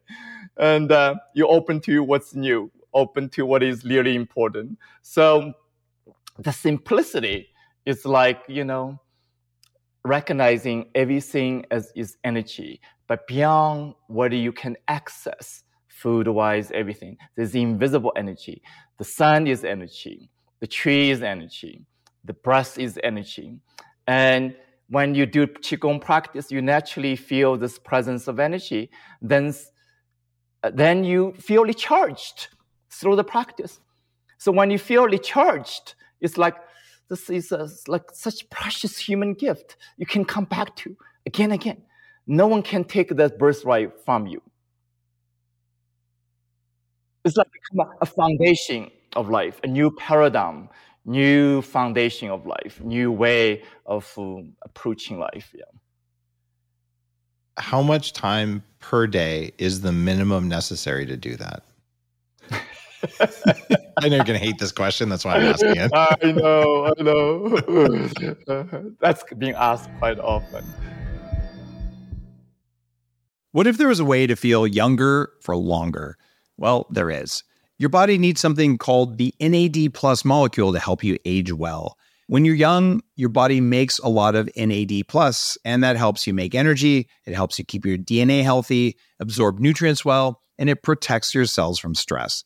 [0.57, 4.77] And uh, you're open to what's new, open to what is really important.
[5.01, 5.53] So
[6.43, 7.47] the simplicity
[7.85, 8.99] is like, you know,
[10.03, 17.17] recognizing everything as is energy, but beyond what you can access, food wise, everything.
[17.35, 18.61] There's invisible energy.
[18.97, 21.85] The sun is energy, the tree is energy,
[22.25, 23.59] the breath is energy.
[24.07, 24.55] And
[24.89, 28.89] when you do Qigong practice, you naturally feel this presence of energy.
[29.21, 29.53] Then,
[30.73, 32.47] then you feel recharged
[32.89, 33.79] through the practice.
[34.37, 36.55] So when you feel recharged, it's like
[37.09, 41.53] this is a, like such precious human gift you can come back to again and
[41.53, 41.81] again.
[42.27, 44.41] No one can take that birthright from you.
[47.25, 47.47] It's like
[48.01, 50.69] a- foundation of life, a new paradigm,
[51.05, 55.53] new foundation of life, new way of um, approaching life.
[55.53, 55.65] Yeah.
[57.57, 61.63] How much time per day is the minimum necessary to do that?
[63.97, 65.09] I know you're going to hate this question.
[65.09, 65.91] That's why I'm asking it.
[65.93, 68.93] I know, I know.
[69.01, 70.63] That's being asked quite often.
[73.51, 76.17] What if there was a way to feel younger for longer?
[76.57, 77.43] Well, there is.
[77.77, 81.97] Your body needs something called the NAD plus molecule to help you age well.
[82.27, 86.33] When you're young, your body makes a lot of NAD plus, and that helps you
[86.33, 87.09] make energy.
[87.25, 91.77] It helps you keep your DNA healthy, absorb nutrients well, and it protects your cells
[91.77, 92.45] from stress.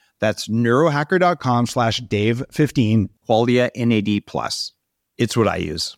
[0.21, 4.71] That's neurohacker.com slash Dave15 Qualia NAD plus.
[5.17, 5.97] It's what I use.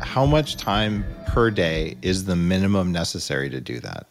[0.00, 4.06] How much time per day is the minimum necessary to do that?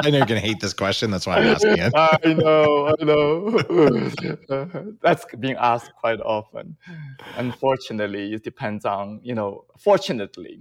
[0.00, 1.10] I know you're going to hate this question.
[1.10, 1.92] That's why I'm asking it.
[1.94, 4.92] I know, I know.
[5.02, 6.76] That's being asked quite often.
[7.36, 10.60] Unfortunately, it depends on, you know, fortunately,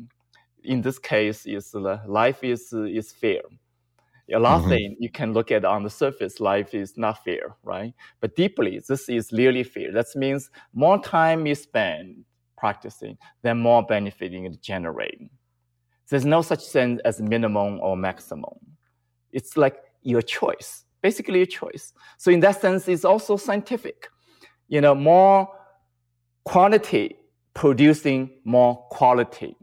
[0.63, 3.41] in this case, is life is is fair.
[4.31, 4.69] A lot of Mhm.
[4.69, 7.93] things you can look at on the surface, life is not fair, right?
[8.21, 9.91] But deeply, this is really fair.
[9.91, 12.23] That means more time you spend
[12.57, 15.19] practicing, then more benefit you generate.
[16.09, 18.77] There's no such thing as minimum or maximum.
[19.31, 21.93] It's like your choice, basically your choice.
[22.17, 24.09] So in that sense, it's also scientific.
[24.69, 25.49] You know, more
[26.45, 27.17] quantity
[27.53, 29.55] producing more quality,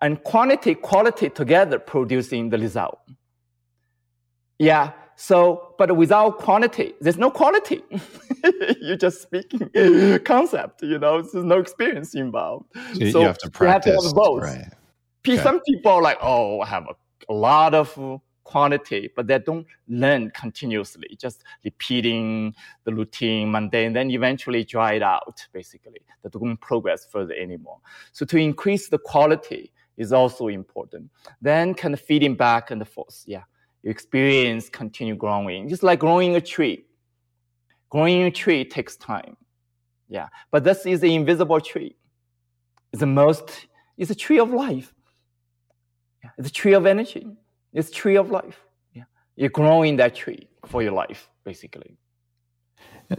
[0.00, 2.98] and quantity, quality together producing the result.
[4.62, 4.92] Yeah.
[5.16, 7.82] So, but without quantity, there's no quality.
[8.80, 9.70] You're just speaking
[10.24, 10.82] concept.
[10.82, 12.66] You know, there's no experience involved.
[12.94, 14.04] So you have to practice.
[14.04, 14.42] have both.
[14.42, 14.68] Right.
[15.26, 15.40] Okay.
[15.42, 19.66] Some people are like, oh, I have a, a lot of quantity, but they don't
[19.88, 26.00] learn continuously, just repeating the routine, mundane, then eventually dry it out, basically.
[26.22, 27.78] They don't progress further anymore.
[28.12, 31.10] So to increase the quality is also important.
[31.40, 33.22] Then kind of feeding back and forth.
[33.26, 33.44] Yeah.
[33.82, 36.84] Your experience continue growing, just like growing a tree.
[37.90, 39.36] Growing a tree takes time.
[40.08, 40.28] Yeah.
[40.50, 41.96] But this is the invisible tree.
[42.92, 43.66] It's the most,
[43.96, 44.94] it's a tree of life.
[46.22, 46.30] Yeah.
[46.38, 47.26] It's a tree of energy.
[47.72, 48.60] It's tree of life.
[48.94, 49.04] Yeah.
[49.36, 51.96] You're growing that tree for your life, basically.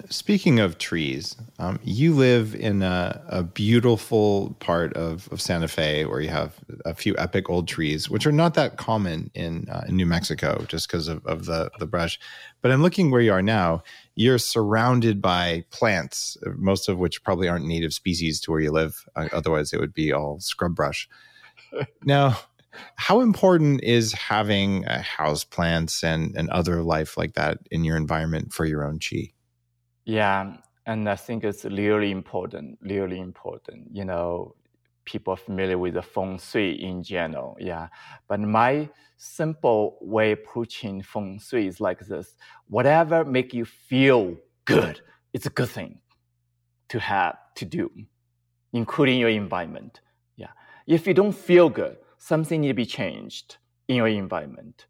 [0.10, 6.06] Speaking of trees, um, you live in a, a beautiful part of, of Santa Fe
[6.06, 9.84] where you have a few epic old trees, which are not that common in, uh,
[9.88, 12.20] in New Mexico just because of, of the, the brush.
[12.62, 13.84] But I'm looking where you are now.
[14.16, 19.06] You're surrounded by plants, most of which probably aren't native species to where you live.
[19.16, 21.10] Uh, otherwise, it would be all scrub brush.
[22.04, 22.38] now,
[22.96, 27.98] how important is having uh, house plants and, and other life like that in your
[27.98, 29.34] environment for your own chi?
[30.06, 33.88] Yeah, and I think it's really important, really important.
[33.92, 34.56] You know,
[35.06, 37.56] people are familiar with the feng shui in general.
[37.60, 37.88] Yeah,
[38.28, 42.36] but my simple way approaching feng shui is like this:
[42.68, 44.36] whatever make you feel
[44.66, 45.02] good,
[45.34, 46.00] it's a good thing
[46.90, 47.90] to have to do,
[48.74, 50.02] including your environment.
[50.36, 50.52] Yeah.
[50.86, 54.88] If you don't feel good, something need to be changed in your environment.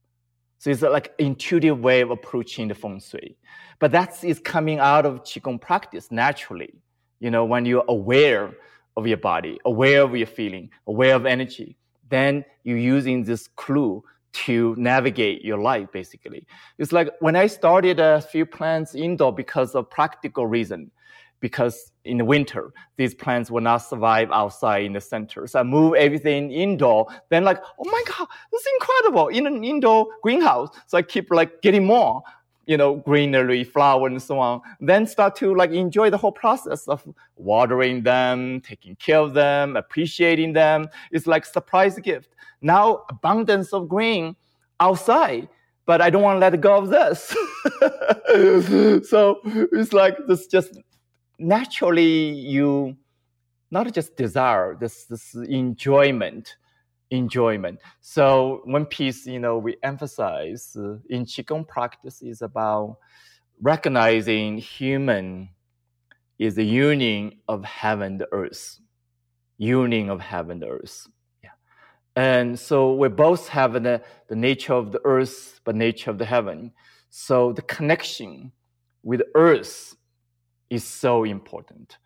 [0.64, 3.36] So it's like intuitive way of approaching the feng shui.
[3.80, 6.74] But that is coming out of Qigong practice naturally.
[7.20, 8.56] You know, when you're aware
[8.96, 11.76] of your body, aware of your feeling, aware of energy,
[12.10, 14.06] then you're using this clue
[14.46, 16.48] to navigate your life, basically.
[16.78, 20.92] It's like when I started a few plants indoor because of practical reason,
[21.44, 25.46] because in the winter, these plants will not survive outside in the center.
[25.46, 27.06] So I move everything indoor.
[27.30, 30.70] Then like, oh my God, this is incredible in an indoor greenhouse.
[30.88, 32.24] So I keep like getting more
[32.66, 34.62] you know, greenery, flower, and so on.
[34.80, 37.04] Then start to like enjoy the whole process of
[37.36, 40.88] watering them, taking care of them, appreciating them.
[41.12, 42.30] It's like surprise gift.
[42.62, 44.38] Now abundance of green
[44.80, 45.50] outside,
[45.86, 47.36] but I don't want to let go of this.
[49.10, 50.80] so it's like this just
[51.40, 52.96] naturally you
[53.72, 56.56] not just desire this this enjoyment
[57.14, 57.80] enjoyment.
[58.02, 62.98] So one piece, you know, we emphasize uh, in Qigong practice is about
[63.62, 65.50] recognizing human
[66.40, 68.80] is the union of heaven and earth,
[69.58, 71.08] union of heaven and earth.
[71.44, 71.52] Yeah.
[72.16, 76.26] And so we both have the, the nature of the earth, but nature of the
[76.26, 76.72] heaven.
[77.10, 78.52] So the connection
[79.04, 79.96] with earth
[80.70, 81.98] is so important.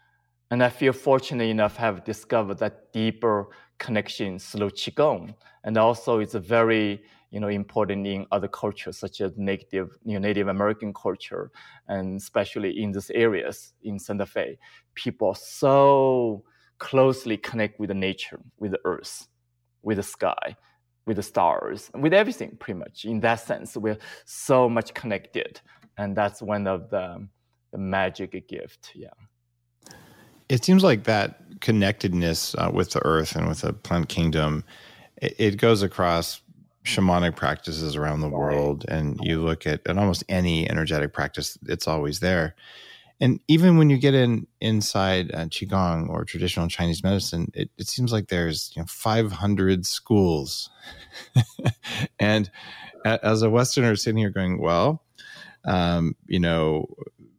[0.50, 5.36] And I feel fortunate enough have discovered that deeper connection through Qigong.
[5.64, 7.02] And also it's very
[7.32, 11.52] you know, important in other cultures such as Native, you know, Native American culture,
[11.88, 14.58] and especially in these areas in Santa Fe,
[14.96, 16.44] people so
[16.80, 19.28] closely connect with the nature, with the earth,
[19.82, 20.56] with the sky,
[21.06, 23.04] with the stars, with everything pretty much.
[23.04, 25.60] In that sense, we're so much connected.
[25.98, 27.28] And that's one of the,
[27.72, 28.92] the magic gift.
[28.96, 29.10] Yeah.
[30.50, 34.64] It seems like that connectedness uh, with the earth and with the plant kingdom,
[35.18, 36.42] it, it, goes across
[36.86, 38.86] shamanic practices around the world.
[38.88, 42.56] And you look at, at almost any energetic practice, it's always there.
[43.20, 47.88] And even when you get in inside uh, qigong or traditional Chinese medicine, it, it
[47.88, 50.70] seems like there's you know, 500 schools.
[52.20, 52.50] and
[53.04, 55.04] as a Westerner sitting here going, well,
[55.66, 56.86] um, you know,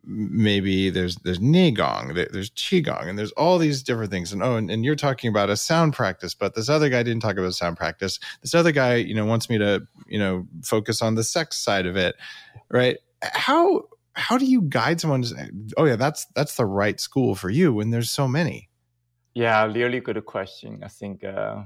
[0.09, 4.33] maybe there's there's Neigong, there's Qigong, and there's all these different things.
[4.33, 7.21] And oh, and, and, you're talking about a sound practice, but this other guy didn't
[7.21, 8.19] talk about sound practice.
[8.41, 11.85] This other guy, you know, wants me to, you know, focus on the sex side
[11.85, 12.17] of it,
[12.71, 12.97] right?
[13.23, 13.83] How
[14.15, 17.51] how do you guide someone to say, oh yeah, that's that's the right school for
[17.51, 18.71] you when there's so many?
[19.35, 20.81] Yeah, really good question.
[20.83, 21.65] I think uh,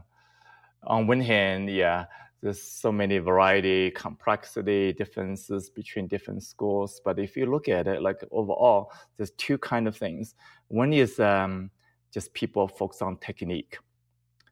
[0.84, 2.07] on one hand, yeah,
[2.43, 7.01] there's so many variety, complexity, differences between different schools.
[7.05, 10.34] But if you look at it, like overall, there's two kind of things.
[10.66, 11.70] One is um,
[12.12, 13.78] just people focus on technique,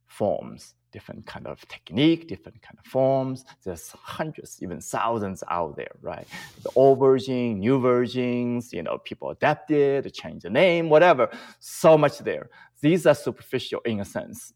[0.06, 3.44] forms, different kind of technique, different kind of forms.
[3.64, 6.28] There's hundreds, even thousands out there, right?
[6.62, 11.28] The old version, new versions, you know, people adapted, change the name, whatever.
[11.58, 12.50] So much there.
[12.80, 14.52] These are superficial in a sense.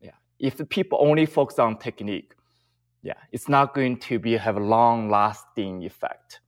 [0.00, 0.12] Yeah.
[0.38, 2.32] If the people only focus on technique,
[3.02, 6.40] yeah, it's not going to be have a long lasting effect.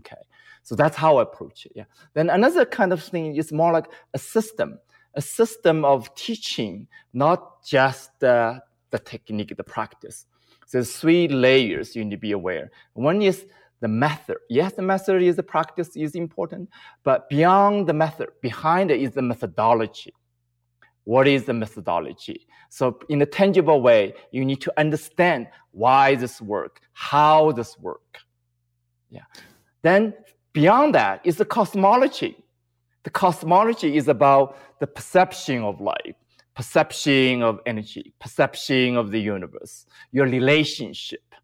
[0.00, 0.22] Okay.
[0.62, 1.72] So that's how I approach it.
[1.74, 1.84] Yeah.
[2.14, 4.78] Then another kind of thing is more like a system,
[5.14, 10.26] a system of teaching, not just the, the technique, the practice.
[10.66, 12.70] So three layers you need to be aware.
[12.94, 13.46] One is
[13.80, 14.38] the method.
[14.48, 16.70] Yes, the method is the practice is important,
[17.02, 20.14] but beyond the method, behind it is the methodology.
[21.04, 22.46] What is the methodology?
[22.70, 28.18] So in a tangible way, you need to understand why this work, how this work.
[29.10, 29.22] Yeah.
[29.82, 30.14] Then
[30.52, 32.36] beyond that is the cosmology.
[33.04, 36.16] The cosmology is about the perception of life,
[36.54, 41.34] perception of energy, perception of the universe, your relationship,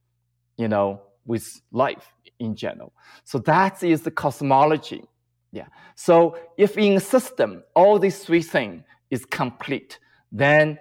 [0.57, 2.93] you know, with life in general.
[3.25, 5.05] So that is the cosmology.
[5.53, 5.67] Yeah.
[5.97, 9.99] So if in a system, all these three things is complete,
[10.33, 10.79] then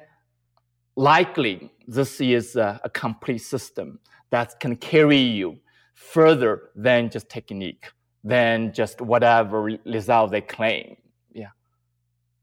[0.95, 3.99] likely this is a, a complete system
[4.31, 5.57] that can carry you
[5.95, 7.91] further than just technique,
[8.23, 10.95] than just whatever result they claim.
[11.31, 11.49] Yeah.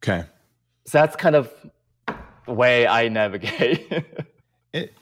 [0.03, 0.25] Okay.
[0.87, 1.53] So that's kind of
[2.47, 3.93] the way I navigate.
[4.73, 4.93] it,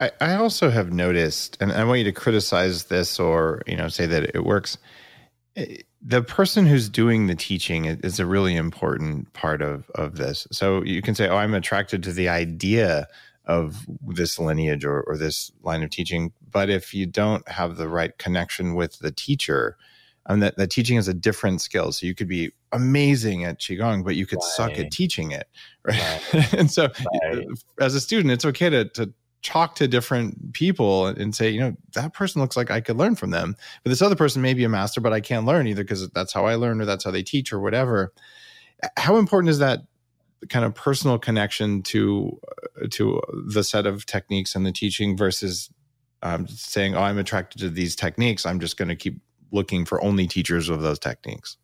[0.00, 3.88] I, I also have noticed, and I want you to criticize this or you know
[3.88, 4.78] say that it works
[6.02, 10.46] the person who's doing the teaching is a really important part of of this.
[10.52, 13.08] So you can say, "Oh, I'm attracted to the idea
[13.46, 17.88] of this lineage or, or this line of teaching," but if you don't have the
[17.88, 19.76] right connection with the teacher,
[20.26, 21.92] I mean, that, that teaching is a different skill.
[21.92, 24.52] So you could be amazing at Qigong, but you could right.
[24.54, 25.48] suck at teaching it.
[25.86, 26.34] Right.
[26.34, 26.52] right.
[26.54, 26.88] and so
[27.22, 27.46] right.
[27.46, 29.12] Uh, as a student, it's okay to, to
[29.42, 33.14] talk to different people and say, you know, that person looks like I could learn
[33.14, 33.56] from them.
[33.84, 36.32] But this other person may be a master, but I can't learn either because that's
[36.32, 38.12] how I learn or that's how they teach or whatever.
[38.96, 39.82] How important is that
[40.48, 42.38] kind of personal connection to
[42.82, 45.70] uh, to the set of techniques and the teaching versus
[46.22, 48.44] um, saying, "Oh, I'm attracted to these techniques.
[48.44, 49.20] I'm just going to keep
[49.52, 51.56] looking for only teachers of those techniques."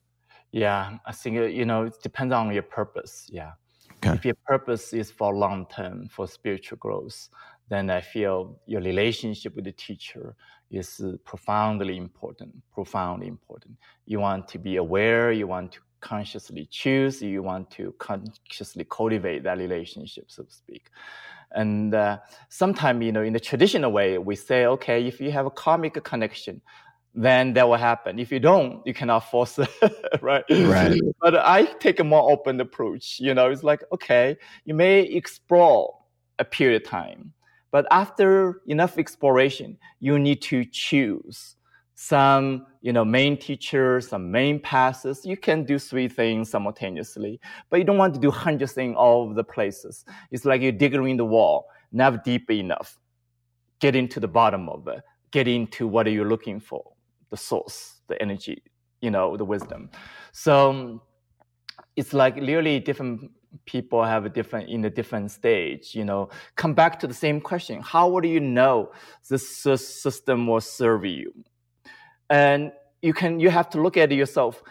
[0.53, 3.27] Yeah, I think uh, you know it depends on your purpose.
[3.31, 3.53] Yeah,
[4.05, 4.14] okay.
[4.14, 7.28] if your purpose is for long term for spiritual growth,
[7.68, 10.36] then I feel your relationship with the teacher
[10.70, 12.55] is profoundly important.
[12.72, 13.76] Profoundly important.
[14.07, 15.32] You want to be aware.
[15.32, 20.90] You want to consciously choose, you want to consciously cultivate that relationship, so to speak.
[21.53, 25.46] And uh, sometimes, you know, in the traditional way, we say, okay, if you have
[25.46, 26.61] a karmic connection,
[27.15, 28.19] then that will happen.
[28.19, 29.69] If you don't, you cannot force it,
[30.23, 30.45] right?
[30.51, 30.99] Right.
[31.21, 33.21] But I take a more open approach.
[33.21, 35.95] You know, it's like, okay, you may explore
[36.39, 37.33] a period of time,
[37.71, 41.57] but after enough exploration, you need to choose
[41.95, 47.39] some you know main teachers some main passes you can do three things simultaneously
[47.71, 50.73] but you don't want to do hundred things all over the places it's like you're
[50.73, 52.99] digging in the wall never deep enough
[53.79, 55.01] get into the bottom of it
[55.31, 56.91] get into what are you looking for
[57.33, 58.62] the source the energy
[59.03, 59.91] you know the wisdom.
[60.33, 61.03] So
[61.97, 63.30] it's like really different
[63.66, 66.30] people have a different in a different stage you know.
[66.57, 67.83] Come back to the same question.
[67.83, 68.93] How would you know
[69.28, 69.45] this
[70.07, 71.35] system will serve you?
[72.30, 72.72] And
[73.03, 74.62] you can you have to look at yourself.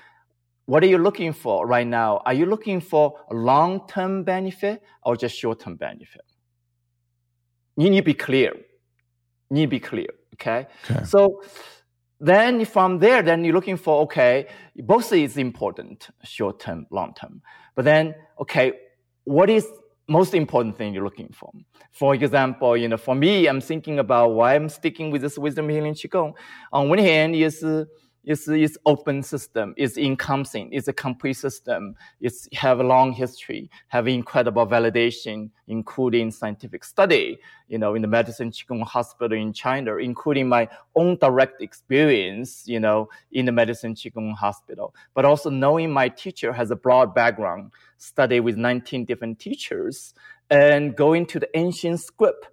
[0.65, 2.21] What are you looking for right now?
[2.25, 6.21] Are you looking for a long-term benefit or just short-term benefit?
[7.75, 8.53] You need to be clear.
[9.49, 10.07] You need to be clear
[10.41, 11.03] okay, okay.
[11.03, 11.43] so
[12.23, 14.47] then from there then you're looking for okay
[14.77, 17.41] both is important short-term long-term
[17.75, 18.73] but then okay
[19.23, 19.67] what is
[20.11, 21.51] most important thing you're looking for.
[21.91, 25.69] For example, you know, for me, I'm thinking about why I'm sticking with this wisdom
[25.69, 26.33] healing qigong.
[26.73, 27.63] On one hand, is
[28.23, 33.69] it's, it's open system, it's encompassing, it's a complete system, it's have a long history,
[33.87, 39.97] have incredible validation, including scientific study, you know, in the medicine Qigong hospital in China,
[39.97, 45.91] including my own direct experience, you know, in the medicine Qigong hospital, but also knowing
[45.91, 50.13] my teacher has a broad background, study with 19 different teachers,
[50.49, 52.49] and going to the ancient script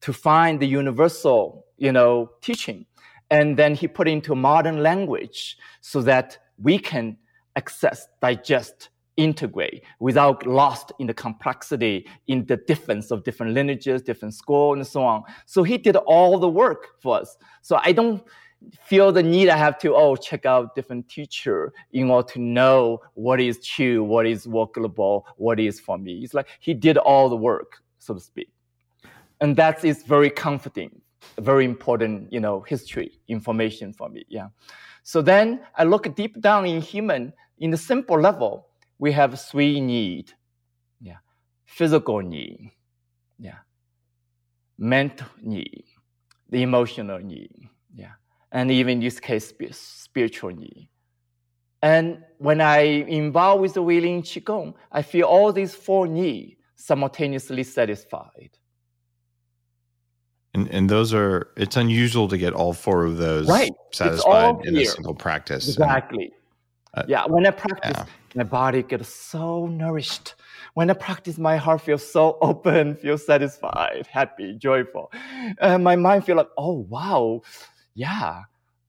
[0.00, 2.86] to find the universal, you know, teaching
[3.30, 7.16] and then he put it into modern language so that we can
[7.56, 14.34] access, digest, integrate without lost in the complexity in the difference of different lineages, different
[14.34, 15.22] school, and so on.
[15.46, 17.36] So he did all the work for us.
[17.60, 18.22] So I don't
[18.82, 23.00] feel the need I have to oh check out different teacher in order to know
[23.14, 26.20] what is true, what is workable, what is for me.
[26.24, 28.50] It's like he did all the work, so to speak,
[29.40, 31.00] and that is very comforting
[31.38, 34.24] very important, you know, history information for me.
[34.28, 34.48] Yeah.
[35.02, 38.68] So then I look deep down in human, in the simple level,
[38.98, 40.32] we have three need.
[41.00, 41.18] Yeah.
[41.64, 42.70] Physical need.
[43.38, 43.58] Yeah.
[44.78, 45.84] Mental need.
[46.50, 47.68] The emotional need.
[47.94, 48.12] Yeah.
[48.52, 50.88] And even in this case, spiritual need.
[51.82, 57.62] And when I involve with the Healing Qigong, I feel all these four needs simultaneously
[57.62, 58.50] satisfied.
[60.52, 63.72] And and those are it's unusual to get all four of those right.
[63.92, 65.68] satisfied in a single practice.
[65.68, 66.32] Exactly.
[66.94, 68.04] And, uh, yeah, when I practice, yeah.
[68.34, 70.34] my body gets so nourished.
[70.74, 75.12] When I practice, my heart feels so open, feels satisfied, happy, joyful.
[75.60, 77.42] And my mind feels like, oh wow,
[77.94, 78.42] yeah,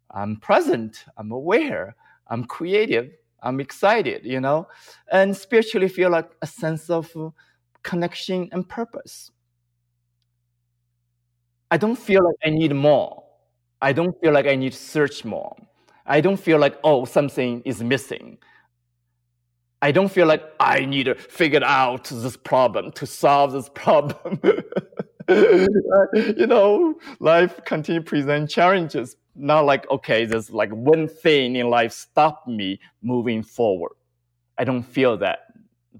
[0.09, 1.95] I'm present, I'm aware,
[2.27, 3.11] I'm creative,
[3.43, 4.67] I'm excited, you know,
[5.11, 7.13] and spiritually feel like a sense of
[7.83, 9.31] connection and purpose.
[11.71, 13.23] I don't feel like I need more.
[13.81, 15.55] I don't feel like I need to search more.
[16.05, 18.37] I don't feel like, oh, something is missing.
[19.81, 24.39] I don't feel like I need to figure out this problem to solve this problem.
[25.29, 29.15] you know, life continue present challenges.
[29.33, 33.93] Not like, okay, there's like one thing in life stop me moving forward.
[34.57, 35.39] I don't feel that.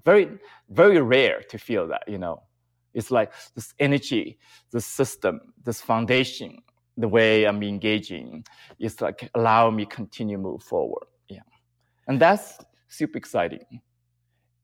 [0.04, 0.28] Very,
[0.68, 2.42] very rare to feel that, you know.
[2.94, 4.38] It's like this energy,
[4.70, 6.58] this system, this foundation,
[6.96, 8.44] the way I'm engaging
[8.78, 11.06] is like allow me continue move forward.
[11.28, 11.40] Yeah.
[12.06, 13.80] And that's super exciting.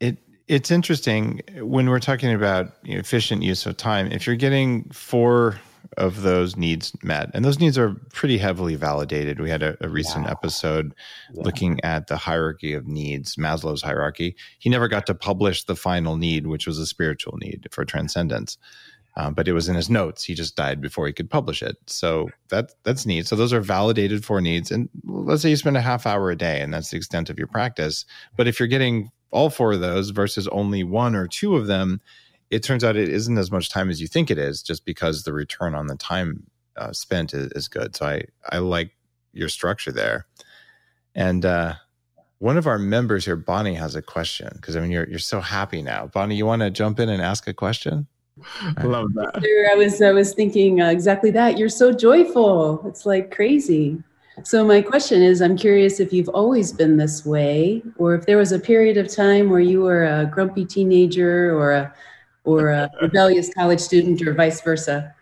[0.01, 4.11] It it's interesting when we're talking about you know, efficient use of time.
[4.11, 5.61] If you're getting four
[5.97, 7.31] of those needs met.
[7.35, 9.41] And those needs are pretty heavily validated.
[9.41, 10.33] We had a, a recent yeah.
[10.33, 10.95] episode
[11.33, 11.43] yeah.
[11.43, 14.37] looking at the hierarchy of needs, Maslow's hierarchy.
[14.59, 18.59] He never got to publish the final need, which was a spiritual need for transcendence.
[19.17, 20.23] Um, but it was in his notes.
[20.23, 21.77] He just died before he could publish it.
[21.87, 23.27] So that that's neat.
[23.27, 24.71] So those are validated for needs.
[24.71, 27.37] And let's say you spend a half hour a day, and that's the extent of
[27.37, 28.05] your practice.
[28.37, 32.01] But if you're getting all four of those versus only one or two of them,
[32.51, 35.23] it turns out it isn't as much time as you think it is, just because
[35.23, 36.45] the return on the time
[36.77, 37.95] uh, spent is, is, good.
[37.97, 38.93] So I I like
[39.33, 40.27] your structure there.
[41.15, 41.75] And uh,
[42.39, 45.41] one of our members here, Bonnie, has a question because I mean you're you're so
[45.41, 46.07] happy now.
[46.07, 48.07] Bonnie, you want to jump in and ask a question?
[48.77, 49.43] I love that.
[49.73, 51.59] I was I was thinking uh, exactly that.
[51.59, 52.83] You're so joyful.
[52.87, 54.03] It's like crazy.
[54.45, 58.37] So my question is, I'm curious if you've always been this way, or if there
[58.37, 61.93] was a period of time where you were a grumpy teenager, or a
[62.49, 65.15] or a rebellious college student, or vice versa.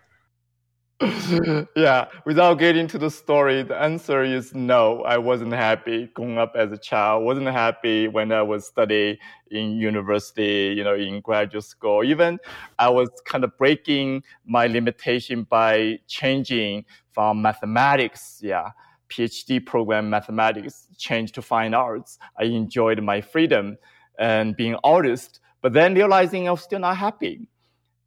[1.77, 5.03] yeah, without getting to the story, the answer is no.
[5.03, 7.25] I wasn't happy growing up as a child.
[7.25, 9.19] wasn't happy when I was studying
[9.51, 12.03] in university, you know, in graduate school.
[12.03, 12.39] Even
[12.79, 18.71] I was kind of breaking my limitation by changing from mathematics, yeah,
[19.11, 22.19] PhD program mathematics, changed to fine arts.
[22.39, 23.77] I enjoyed my freedom
[24.19, 27.49] and being artist, but then realizing I was still not happy.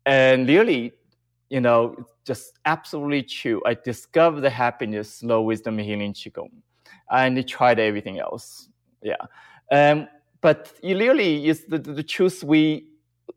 [0.05, 0.93] And really,
[1.49, 1.95] you know,
[2.25, 3.61] just absolutely true.
[3.65, 6.51] I discovered the happiness, slow wisdom, healing qigong,
[7.11, 8.69] and tried everything else.
[9.01, 9.15] Yeah,
[9.71, 10.07] um,
[10.41, 12.85] but it really is the, the truth we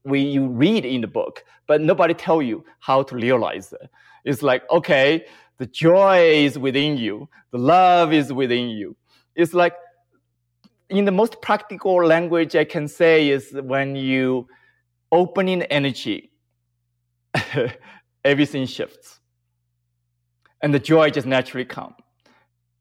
[0.04, 3.90] we you read in the book, but nobody tell you how to realize it.
[4.24, 5.24] It's like okay,
[5.58, 8.96] the joy is within you, the love is within you.
[9.34, 9.74] It's like
[10.98, 14.46] in the most practical language I can say is when you
[15.10, 16.30] opening energy.
[18.24, 19.20] everything shifts.
[20.60, 21.94] And the joy just naturally comes.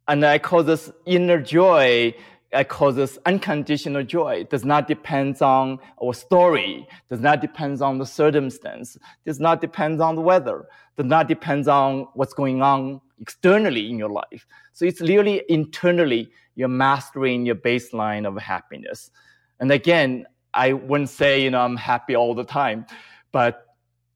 [0.07, 2.13] And I call this inner joy,
[2.53, 4.41] I call this unconditional joy.
[4.41, 9.61] It does not depend on our story, does not depend on the circumstance, does not
[9.61, 10.65] depend on the weather,
[10.97, 14.45] does not depend on what's going on externally in your life.
[14.73, 19.11] So it's really internally you're mastering your baseline of happiness.
[19.59, 22.85] And again, I wouldn't say, you know, I'm happy all the time,
[23.31, 23.65] but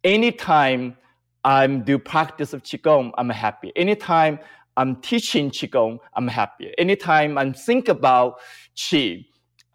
[0.04, 0.98] anytime
[1.44, 3.72] I'm do practice of qigong, I'm happy.
[3.76, 4.40] Anytime
[4.78, 6.74] I'm teaching qigong, I'm happy.
[6.78, 8.40] Anytime I think about
[8.76, 9.26] qi,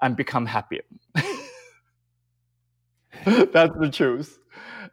[0.01, 0.83] I become happier.
[3.25, 4.39] That's the truth.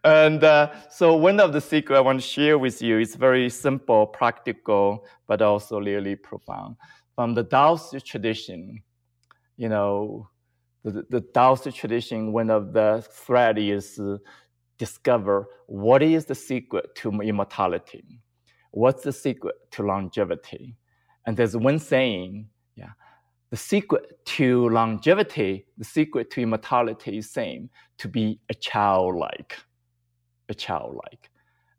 [0.04, 3.50] And uh, so one of the secrets I want to share with you is very
[3.50, 6.76] simple, practical, but also really profound.
[7.18, 8.84] From the Taoist tradition,
[9.58, 10.30] you know,
[10.84, 14.18] the, the Taoist tradition, one of the thread is uh,
[14.78, 18.22] discover what is the secret to immortality?
[18.70, 20.78] What's the secret to longevity?
[21.26, 22.92] And there's one saying, yeah,
[23.50, 29.58] the secret to longevity, the secret to immortality is same, to be a childlike,
[30.50, 31.32] a childlike.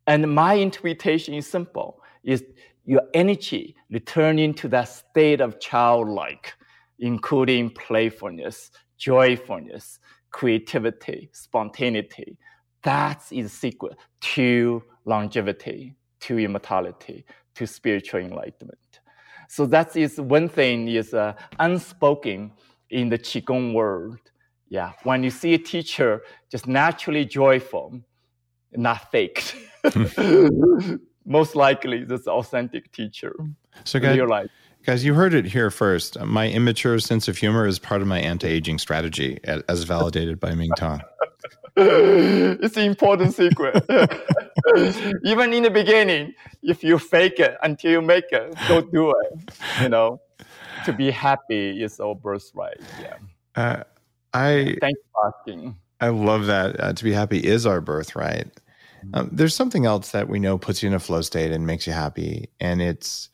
[0.08, 2.42] And my interpretation is simple, is
[2.88, 6.54] your energy returning to that state of childlike,
[6.98, 9.98] including playfulness, joyfulness,
[10.30, 12.38] creativity, spontaneity,
[12.84, 19.00] that is the secret to longevity, to immortality, to spiritual enlightenment.
[19.50, 22.52] So that is one thing is uh, unspoken
[22.88, 24.18] in the qigong world.
[24.70, 28.00] Yeah, when you see a teacher just naturally joyful,
[28.72, 29.54] not fake.
[31.28, 33.36] Most likely, this authentic teacher.
[33.84, 34.48] So, guys,
[34.84, 36.18] guys, you heard it here first.
[36.20, 41.02] My immature sense of humor is part of my anti-aging strategy, as validated by Mingtong.
[41.76, 43.84] it's an important secret.
[45.24, 49.52] Even in the beginning, if you fake it until you make it, don't do it.
[49.82, 50.22] You know,
[50.86, 52.80] to be happy is our birthright.
[53.00, 53.16] Yeah.
[53.54, 53.82] Uh,
[54.32, 55.76] I thank you for asking.
[56.00, 56.80] I love that.
[56.80, 58.48] Uh, to be happy is our birthright.
[59.14, 61.86] Um, there's something else that we know puts you in a flow state and makes
[61.86, 63.28] you happy, and it's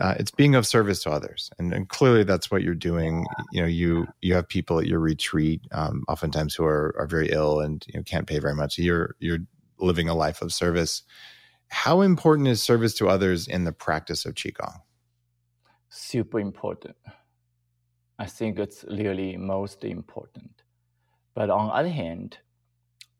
[0.00, 3.26] uh, it's being of service to others and, and, clearly that's what you're doing.
[3.52, 7.30] You know you you have people at your retreat um, oftentimes who are, are very
[7.30, 8.78] ill and you know, can't pay very much.
[8.78, 9.40] You're you're
[9.78, 11.02] living a life of service.
[11.68, 14.80] How important is service to others in the practice of qigong?
[15.90, 16.96] Super important.
[18.18, 20.62] I think it's really most important.
[21.34, 22.38] But on the other hand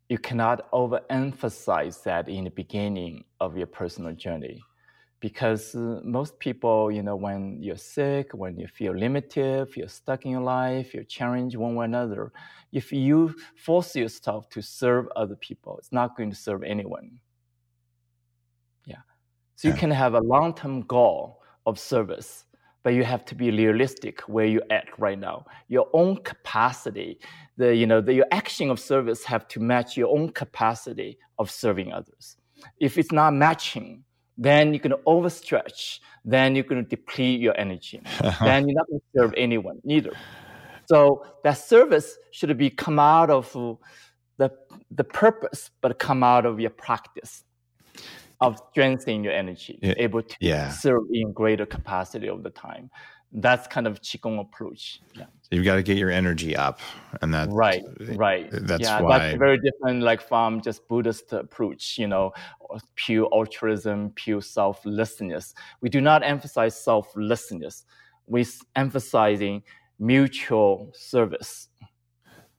[0.09, 4.63] you cannot overemphasize that in the beginning of your personal journey
[5.21, 10.25] because uh, most people, you know, when you're sick, when you feel limited, you're stuck
[10.25, 12.33] in your life, you're challenged one way or another,
[12.73, 17.19] if you force yourself to serve other people, it's not going to serve anyone.
[18.85, 19.03] Yeah.
[19.57, 22.45] So you can have a long-term goal of service,
[22.85, 25.47] but you have to be realistic where you're at right now.
[25.67, 27.19] Your own capacity,
[27.59, 31.51] the you know, the, your action of service have to match your own capacity of
[31.51, 32.37] serving others.
[32.81, 34.05] If it's not matching,
[34.39, 36.01] then you're going to overstretch.
[36.25, 38.01] Then you're going to deplete your energy.
[38.41, 40.13] then you're not going to serve anyone neither.
[40.87, 43.53] So that service should be come out of
[44.39, 44.51] the
[44.91, 47.45] the purpose, but come out of your practice
[48.41, 49.95] of strengthening your energy, Yeah.
[49.97, 50.71] able to Yeah.
[50.71, 52.91] serve in greater capacity over the time.
[53.33, 55.01] That's kind of qigong approach.
[55.15, 55.27] Yeah.
[55.51, 56.81] You've got to get your energy up,
[57.23, 57.83] and that's Right,
[58.15, 58.49] right.
[58.53, 59.19] That's yeah, why.
[59.19, 61.97] that's very different, like from just Buddhist approach.
[61.97, 62.33] You know,
[62.97, 65.55] pure altruism, pure selflessness.
[65.81, 67.87] We do not emphasize selflessness.
[68.27, 68.45] We
[68.77, 69.63] emphasizing
[69.99, 71.69] mutual service,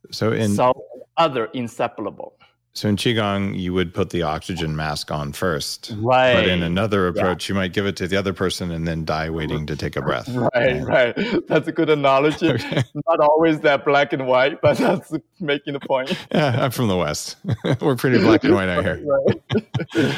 [0.09, 0.77] So in self
[1.17, 2.38] other inseparable.
[2.79, 6.33] So in qigong, you would put the oxygen mask on first, Right.
[6.33, 9.29] but in another approach, you might give it to the other person and then die
[9.29, 10.29] waiting to take a breath.
[10.55, 11.47] Right, right.
[11.49, 12.47] That's a good analogy.
[12.59, 12.83] Okay.
[13.05, 15.11] Not always that black and white, but that's
[15.41, 16.17] making the point.
[16.31, 17.35] Yeah, I'm from the West.
[17.81, 19.05] We're pretty black and white out here.
[19.05, 20.15] Right.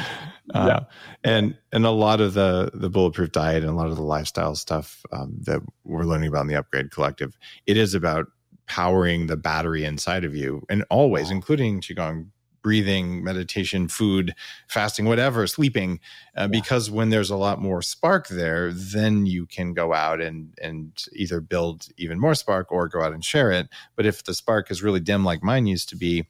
[0.53, 0.81] Uh,
[1.23, 4.53] and and a lot of the the bulletproof diet and a lot of the lifestyle
[4.53, 7.37] stuff um, that we're learning about in the upgrade collective
[7.67, 8.25] it is about
[8.67, 12.27] powering the battery inside of you and always including qigong
[12.61, 14.33] breathing meditation food
[14.67, 15.99] fasting whatever sleeping
[16.37, 20.53] uh, because when there's a lot more spark there then you can go out and
[20.61, 24.33] and either build even more spark or go out and share it but if the
[24.33, 26.27] spark is really dim like mine used to be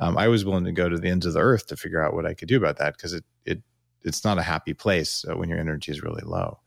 [0.00, 2.14] um, I was willing to go to the ends of the earth to figure out
[2.14, 3.62] what I could do about that because it it
[4.02, 6.60] it's not a happy place uh, when your energy is really low.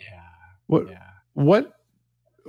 [0.00, 0.20] Yeah.
[0.66, 1.02] What Yeah.
[1.34, 1.72] what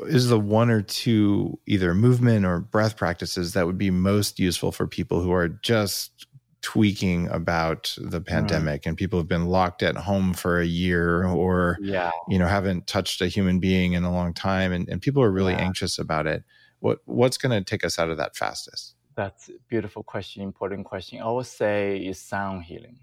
[0.07, 4.71] is the one or two either movement or breath practices that would be most useful
[4.71, 6.27] for people who are just
[6.61, 11.77] tweaking about the pandemic and people have been locked at home for a year or
[11.81, 12.11] Yeah.
[12.29, 15.29] you know haven't touched a human being in a long time and, and people are
[15.31, 15.59] really Yeah.
[15.59, 16.43] anxious about it
[16.79, 20.85] what what's going to take us out of that fastest That's a beautiful question, important
[20.85, 21.21] question.
[21.21, 22.97] I would say is sound healing.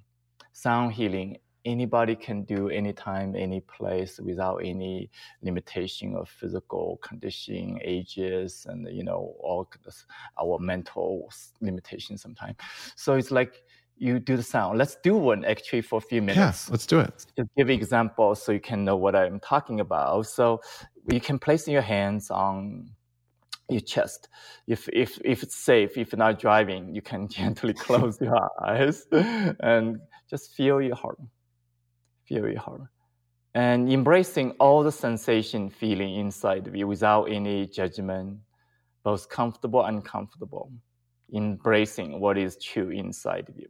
[0.53, 1.39] Sound healing,
[1.71, 5.11] anybody can do anytime, any place without any
[5.43, 9.69] limitation of physical condition, ages, and you know, all
[10.41, 12.57] our mental limitations sometimes.
[12.97, 13.63] So it's like
[13.97, 14.79] you do the sound.
[14.79, 18.43] Let's do one actually for a few yeah minutes let's do it to give examples
[18.43, 20.27] so you can know what I'm talking about.
[20.27, 20.61] So
[21.09, 22.91] you can place your hands on
[23.69, 24.29] your chest.
[24.67, 29.07] If if if it's safe, if you're not driving, you can gently close your eyes
[29.13, 31.19] and just feel your heart.
[32.31, 32.83] Your heart.
[33.55, 38.39] And embracing all the sensation feeling inside of you without any judgment,
[39.03, 40.73] both comfortable and uncomfortable.
[41.35, 43.67] Embracing what is true inside of you.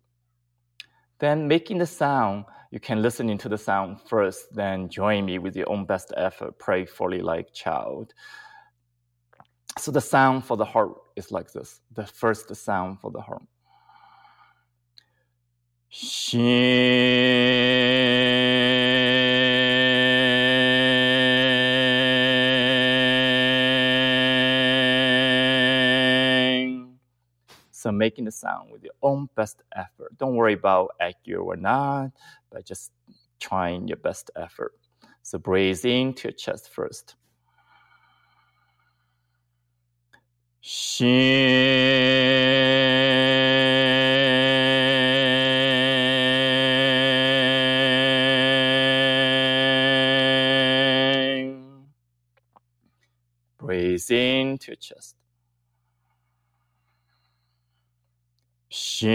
[1.21, 5.57] Then making the sound, you can listen into the sound first, then join me with
[5.57, 8.13] your own best effort, prayerfully like child.
[9.79, 11.81] So the sound for the heart is like this.
[11.95, 13.43] The first sound for the heart.
[15.93, 16.39] So
[27.91, 30.17] making the sound with your own best effort.
[30.19, 32.13] Don't worry about accurate or not,
[32.53, 32.93] but just
[33.41, 34.73] trying your best effort.
[35.23, 37.17] So breathe into your chest first.
[40.61, 41.81] Shin.
[54.09, 55.15] Breathe into your chest.
[58.71, 59.11] Shin.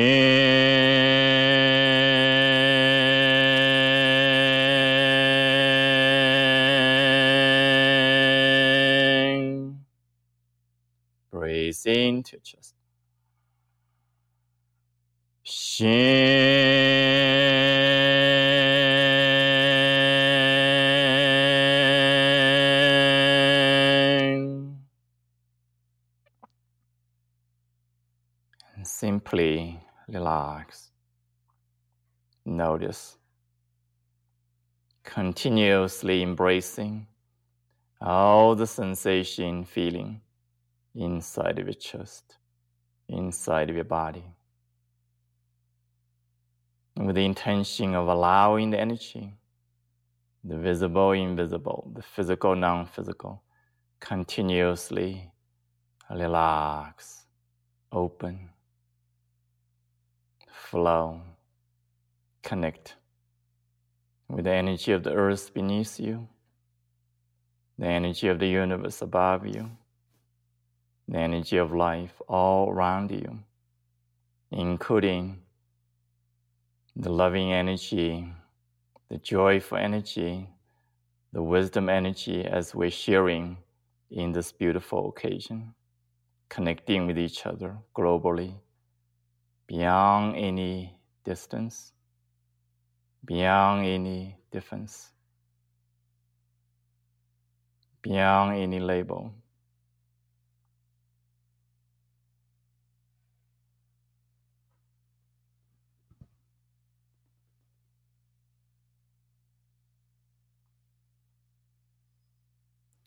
[11.31, 12.75] Breathe into your chest.
[15.43, 16.75] Shin.
[30.26, 30.89] Relax.
[32.45, 33.17] Notice.
[35.03, 37.05] Continuously embracing
[38.01, 40.21] all the sensation, feeling
[40.95, 42.38] inside of your chest,
[43.07, 44.26] inside of your body.
[46.97, 49.38] With the intention of allowing the energy,
[50.43, 53.43] the visible, invisible, the physical, non physical,
[53.99, 55.32] continuously
[56.09, 57.26] relax,
[57.91, 58.49] open,
[60.66, 61.22] flow,
[62.43, 62.95] connect
[64.28, 66.28] with the energy of the earth beneath you,
[67.78, 69.70] the energy of the universe above you,
[71.07, 73.39] the energy of life all around you,
[74.51, 75.38] including
[76.95, 78.28] the loving energy,
[79.09, 80.49] the joyful energy,
[81.34, 83.57] the wisdom energy as we're sharing
[84.09, 85.76] in this beautiful occasion,
[86.49, 88.55] connecting with each other globally,
[89.68, 91.93] beyond any distance,
[93.26, 95.11] beyond any difference,
[98.01, 99.34] beyond any label.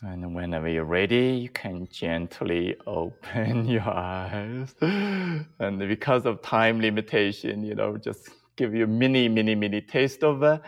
[0.01, 4.73] And whenever you're ready, you can gently open your eyes.
[4.81, 10.43] And because of time limitation, you know, just give you mini, mini, mini taste of
[10.45, 10.63] it.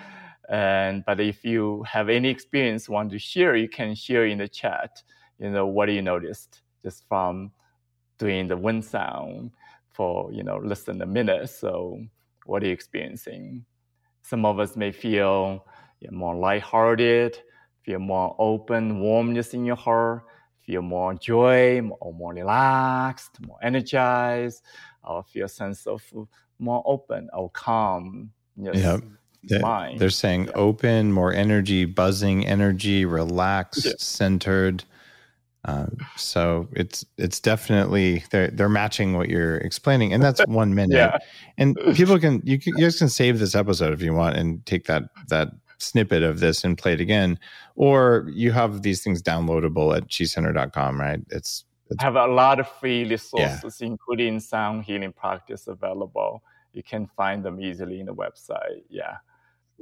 [0.48, 4.48] And but if you have any experience want to share, you can share in the
[4.48, 5.00] chat.
[5.38, 7.52] You know, what you noticed just from
[8.18, 9.52] doing the wind sound
[9.92, 11.50] for you know less than a minute.
[11.50, 12.02] So,
[12.46, 13.64] what are you experiencing?
[14.22, 15.64] Some of us may feel
[16.00, 17.38] you know, more lighthearted
[17.82, 20.22] feel more open, warmness in your heart,
[20.64, 24.62] feel more joy, or more relaxed, more energized,
[25.04, 26.02] or feel a sense of
[26.58, 28.30] more open or calm.
[28.56, 28.98] yeah.
[29.42, 29.58] They,
[29.96, 30.52] they're saying yeah.
[30.54, 33.92] open, more energy, buzzing energy, relaxed, yeah.
[33.96, 34.84] centered.
[35.64, 40.96] Uh, so it's it's definitely they're they're matching what you're explaining, and that's one minute.
[40.96, 41.18] yeah.
[41.58, 44.64] And people can you, can, you guys can save this episode if you want and
[44.66, 45.48] take that that
[45.82, 47.38] snippet of this and play it again.
[47.76, 51.20] Or you have these things downloadable at chicenter.com, right?
[51.30, 53.86] It's, it's have a lot of free resources, yeah.
[53.86, 56.42] including sound healing practice available.
[56.72, 58.82] You can find them easily in the website.
[58.88, 59.16] Yeah.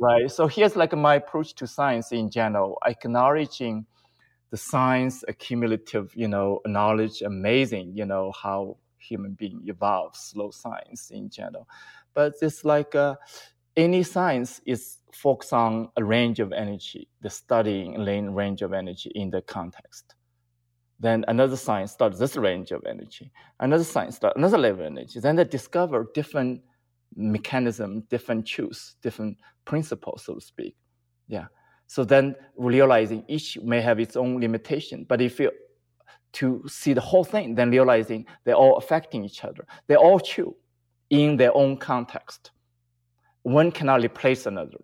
[0.00, 0.30] Right.
[0.30, 3.86] So here's like my approach to science in general, acknowledging
[4.50, 11.10] the science accumulative, you know, knowledge, amazing, you know, how human being evolves, slow science
[11.10, 11.68] in general.
[12.14, 13.16] But it's like uh,
[13.78, 18.04] any science is focused on a range of energy, the studying
[18.34, 20.16] range of energy in the context.
[20.98, 23.30] Then another science studies this range of energy.
[23.60, 25.20] Another science studies another level of energy.
[25.20, 26.60] Then they discover different
[27.14, 30.74] mechanism, different truths, different principles, so to speak.
[31.28, 31.46] Yeah.
[31.86, 35.52] So then realizing each may have its own limitation, but if you
[36.32, 39.64] to see the whole thing, then realizing they're all affecting each other.
[39.86, 40.56] They're all true
[41.10, 42.50] in their own context
[43.42, 44.78] one cannot replace another,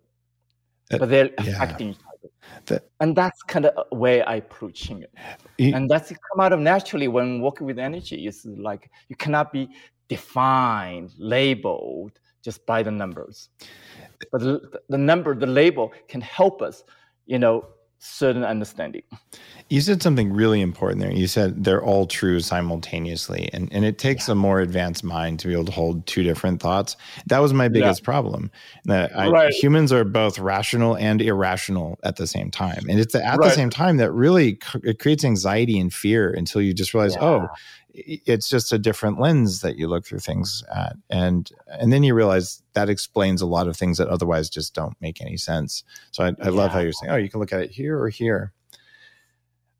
[0.92, 1.50] uh, but they're yeah.
[1.52, 2.32] affecting each other.
[2.66, 5.12] The, and that's kind of way I approaching it.
[5.58, 5.74] it.
[5.74, 8.26] And that's come out of naturally when working with energy.
[8.26, 9.68] It's like you cannot be
[10.08, 13.48] defined, labeled just by the numbers.
[14.30, 16.84] But the, the number, the label can help us,
[17.26, 17.66] you know,
[18.04, 19.02] certain understanding.
[19.70, 21.10] You said something really important there.
[21.10, 23.48] You said they're all true simultaneously.
[23.52, 24.32] And, and it takes yeah.
[24.32, 26.96] a more advanced mind to be able to hold two different thoughts.
[27.26, 28.04] That was my biggest yeah.
[28.04, 28.50] problem.
[28.84, 29.52] That I, right.
[29.52, 32.84] humans are both rational and irrational at the same time.
[32.90, 33.48] And it's at right.
[33.48, 37.24] the same time that really it creates anxiety and fear until you just realize, yeah.
[37.24, 37.48] oh,
[37.94, 42.14] it's just a different lens that you look through things at and and then you
[42.14, 45.84] realize that explains a lot of things that otherwise just don't make any sense.
[46.10, 46.50] So i, I yeah.
[46.50, 48.52] love how you're saying oh you can look at it here or here.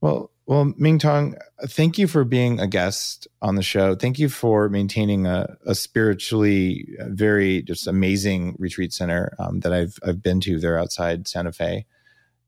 [0.01, 3.97] Well well mingtong thank you for being a guest on the show.
[3.97, 9.99] Thank you for maintaining a, a spiritually very just amazing retreat center um, that i've
[10.07, 11.85] i've been to there outside santa fe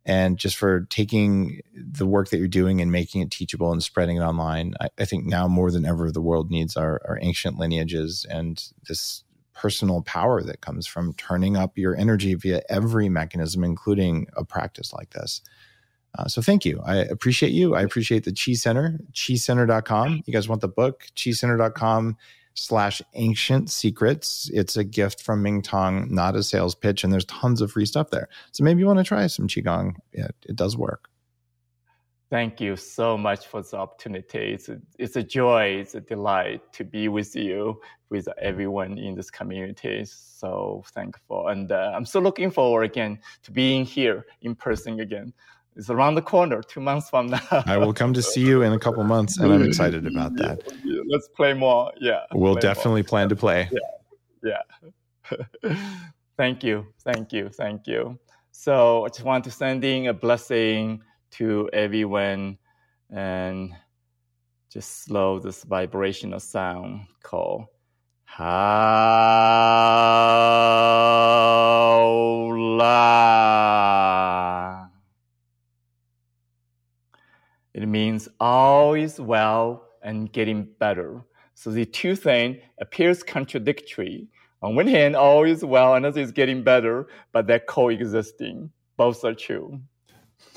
[0.07, 4.17] and just for taking the work that you're doing and making it teachable and spreading
[4.17, 4.75] it online.
[4.81, 8.65] I, I think now more than ever, the world needs our, our ancient lineages and
[8.89, 14.45] this personal power that comes from turning up your energy via every mechanism, including a
[14.45, 15.43] practice like this.
[16.17, 16.81] Uh, so thank you.
[16.87, 17.75] I appreciate you.
[17.75, 20.23] I appreciate the Chi Center, chicenter.com.
[20.25, 22.17] You guys want the book, chicenter.com
[22.57, 24.51] slash ancient secrets.
[24.53, 28.11] It's a gift from Mingtong, not a sales pitch, and there's tons of free stuff
[28.11, 28.29] there.
[28.53, 29.97] So maybe you want to try some Qigong.
[30.13, 31.09] Yeah, it does work.
[32.29, 34.53] Thank you so much for the opportunity.
[34.55, 37.81] It's a, it's a joy, it's a delight to be with you,
[38.11, 40.05] with everyone in this community.
[40.07, 41.47] So thankful.
[41.49, 45.33] And uh, I'm so looking forward again to being here in person again.
[45.77, 47.41] It's around the corner, two months from now.
[47.67, 50.63] I will come to see you in a couple months, and I'm excited about that.
[51.07, 51.93] Let's play more.
[52.01, 52.23] Yeah.
[52.33, 53.09] We'll definitely more.
[53.09, 53.69] plan to play.
[54.43, 54.63] Yeah.
[55.63, 55.77] Yeah.
[56.39, 56.87] thank you.
[57.05, 57.51] Thank you.
[57.51, 58.19] Thank you.
[58.53, 61.03] So I just want to send in a blessing
[61.33, 62.57] to everyone
[63.11, 63.75] and
[64.73, 67.67] just slow this vibrational sound called
[68.25, 69.17] how
[78.39, 78.97] 好啦。
[78.97, 81.23] is well and getting better.
[81.55, 84.29] So the two things appears contradictory.
[84.63, 88.71] On one hand, all is well, another is getting better, but they're coexisting.
[88.97, 89.81] Both are true.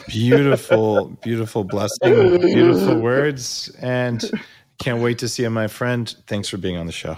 [0.07, 4.29] Beautiful, beautiful blessing, beautiful words, and
[4.77, 6.15] can't wait to see you, my friend.
[6.27, 7.17] Thanks for being on the show.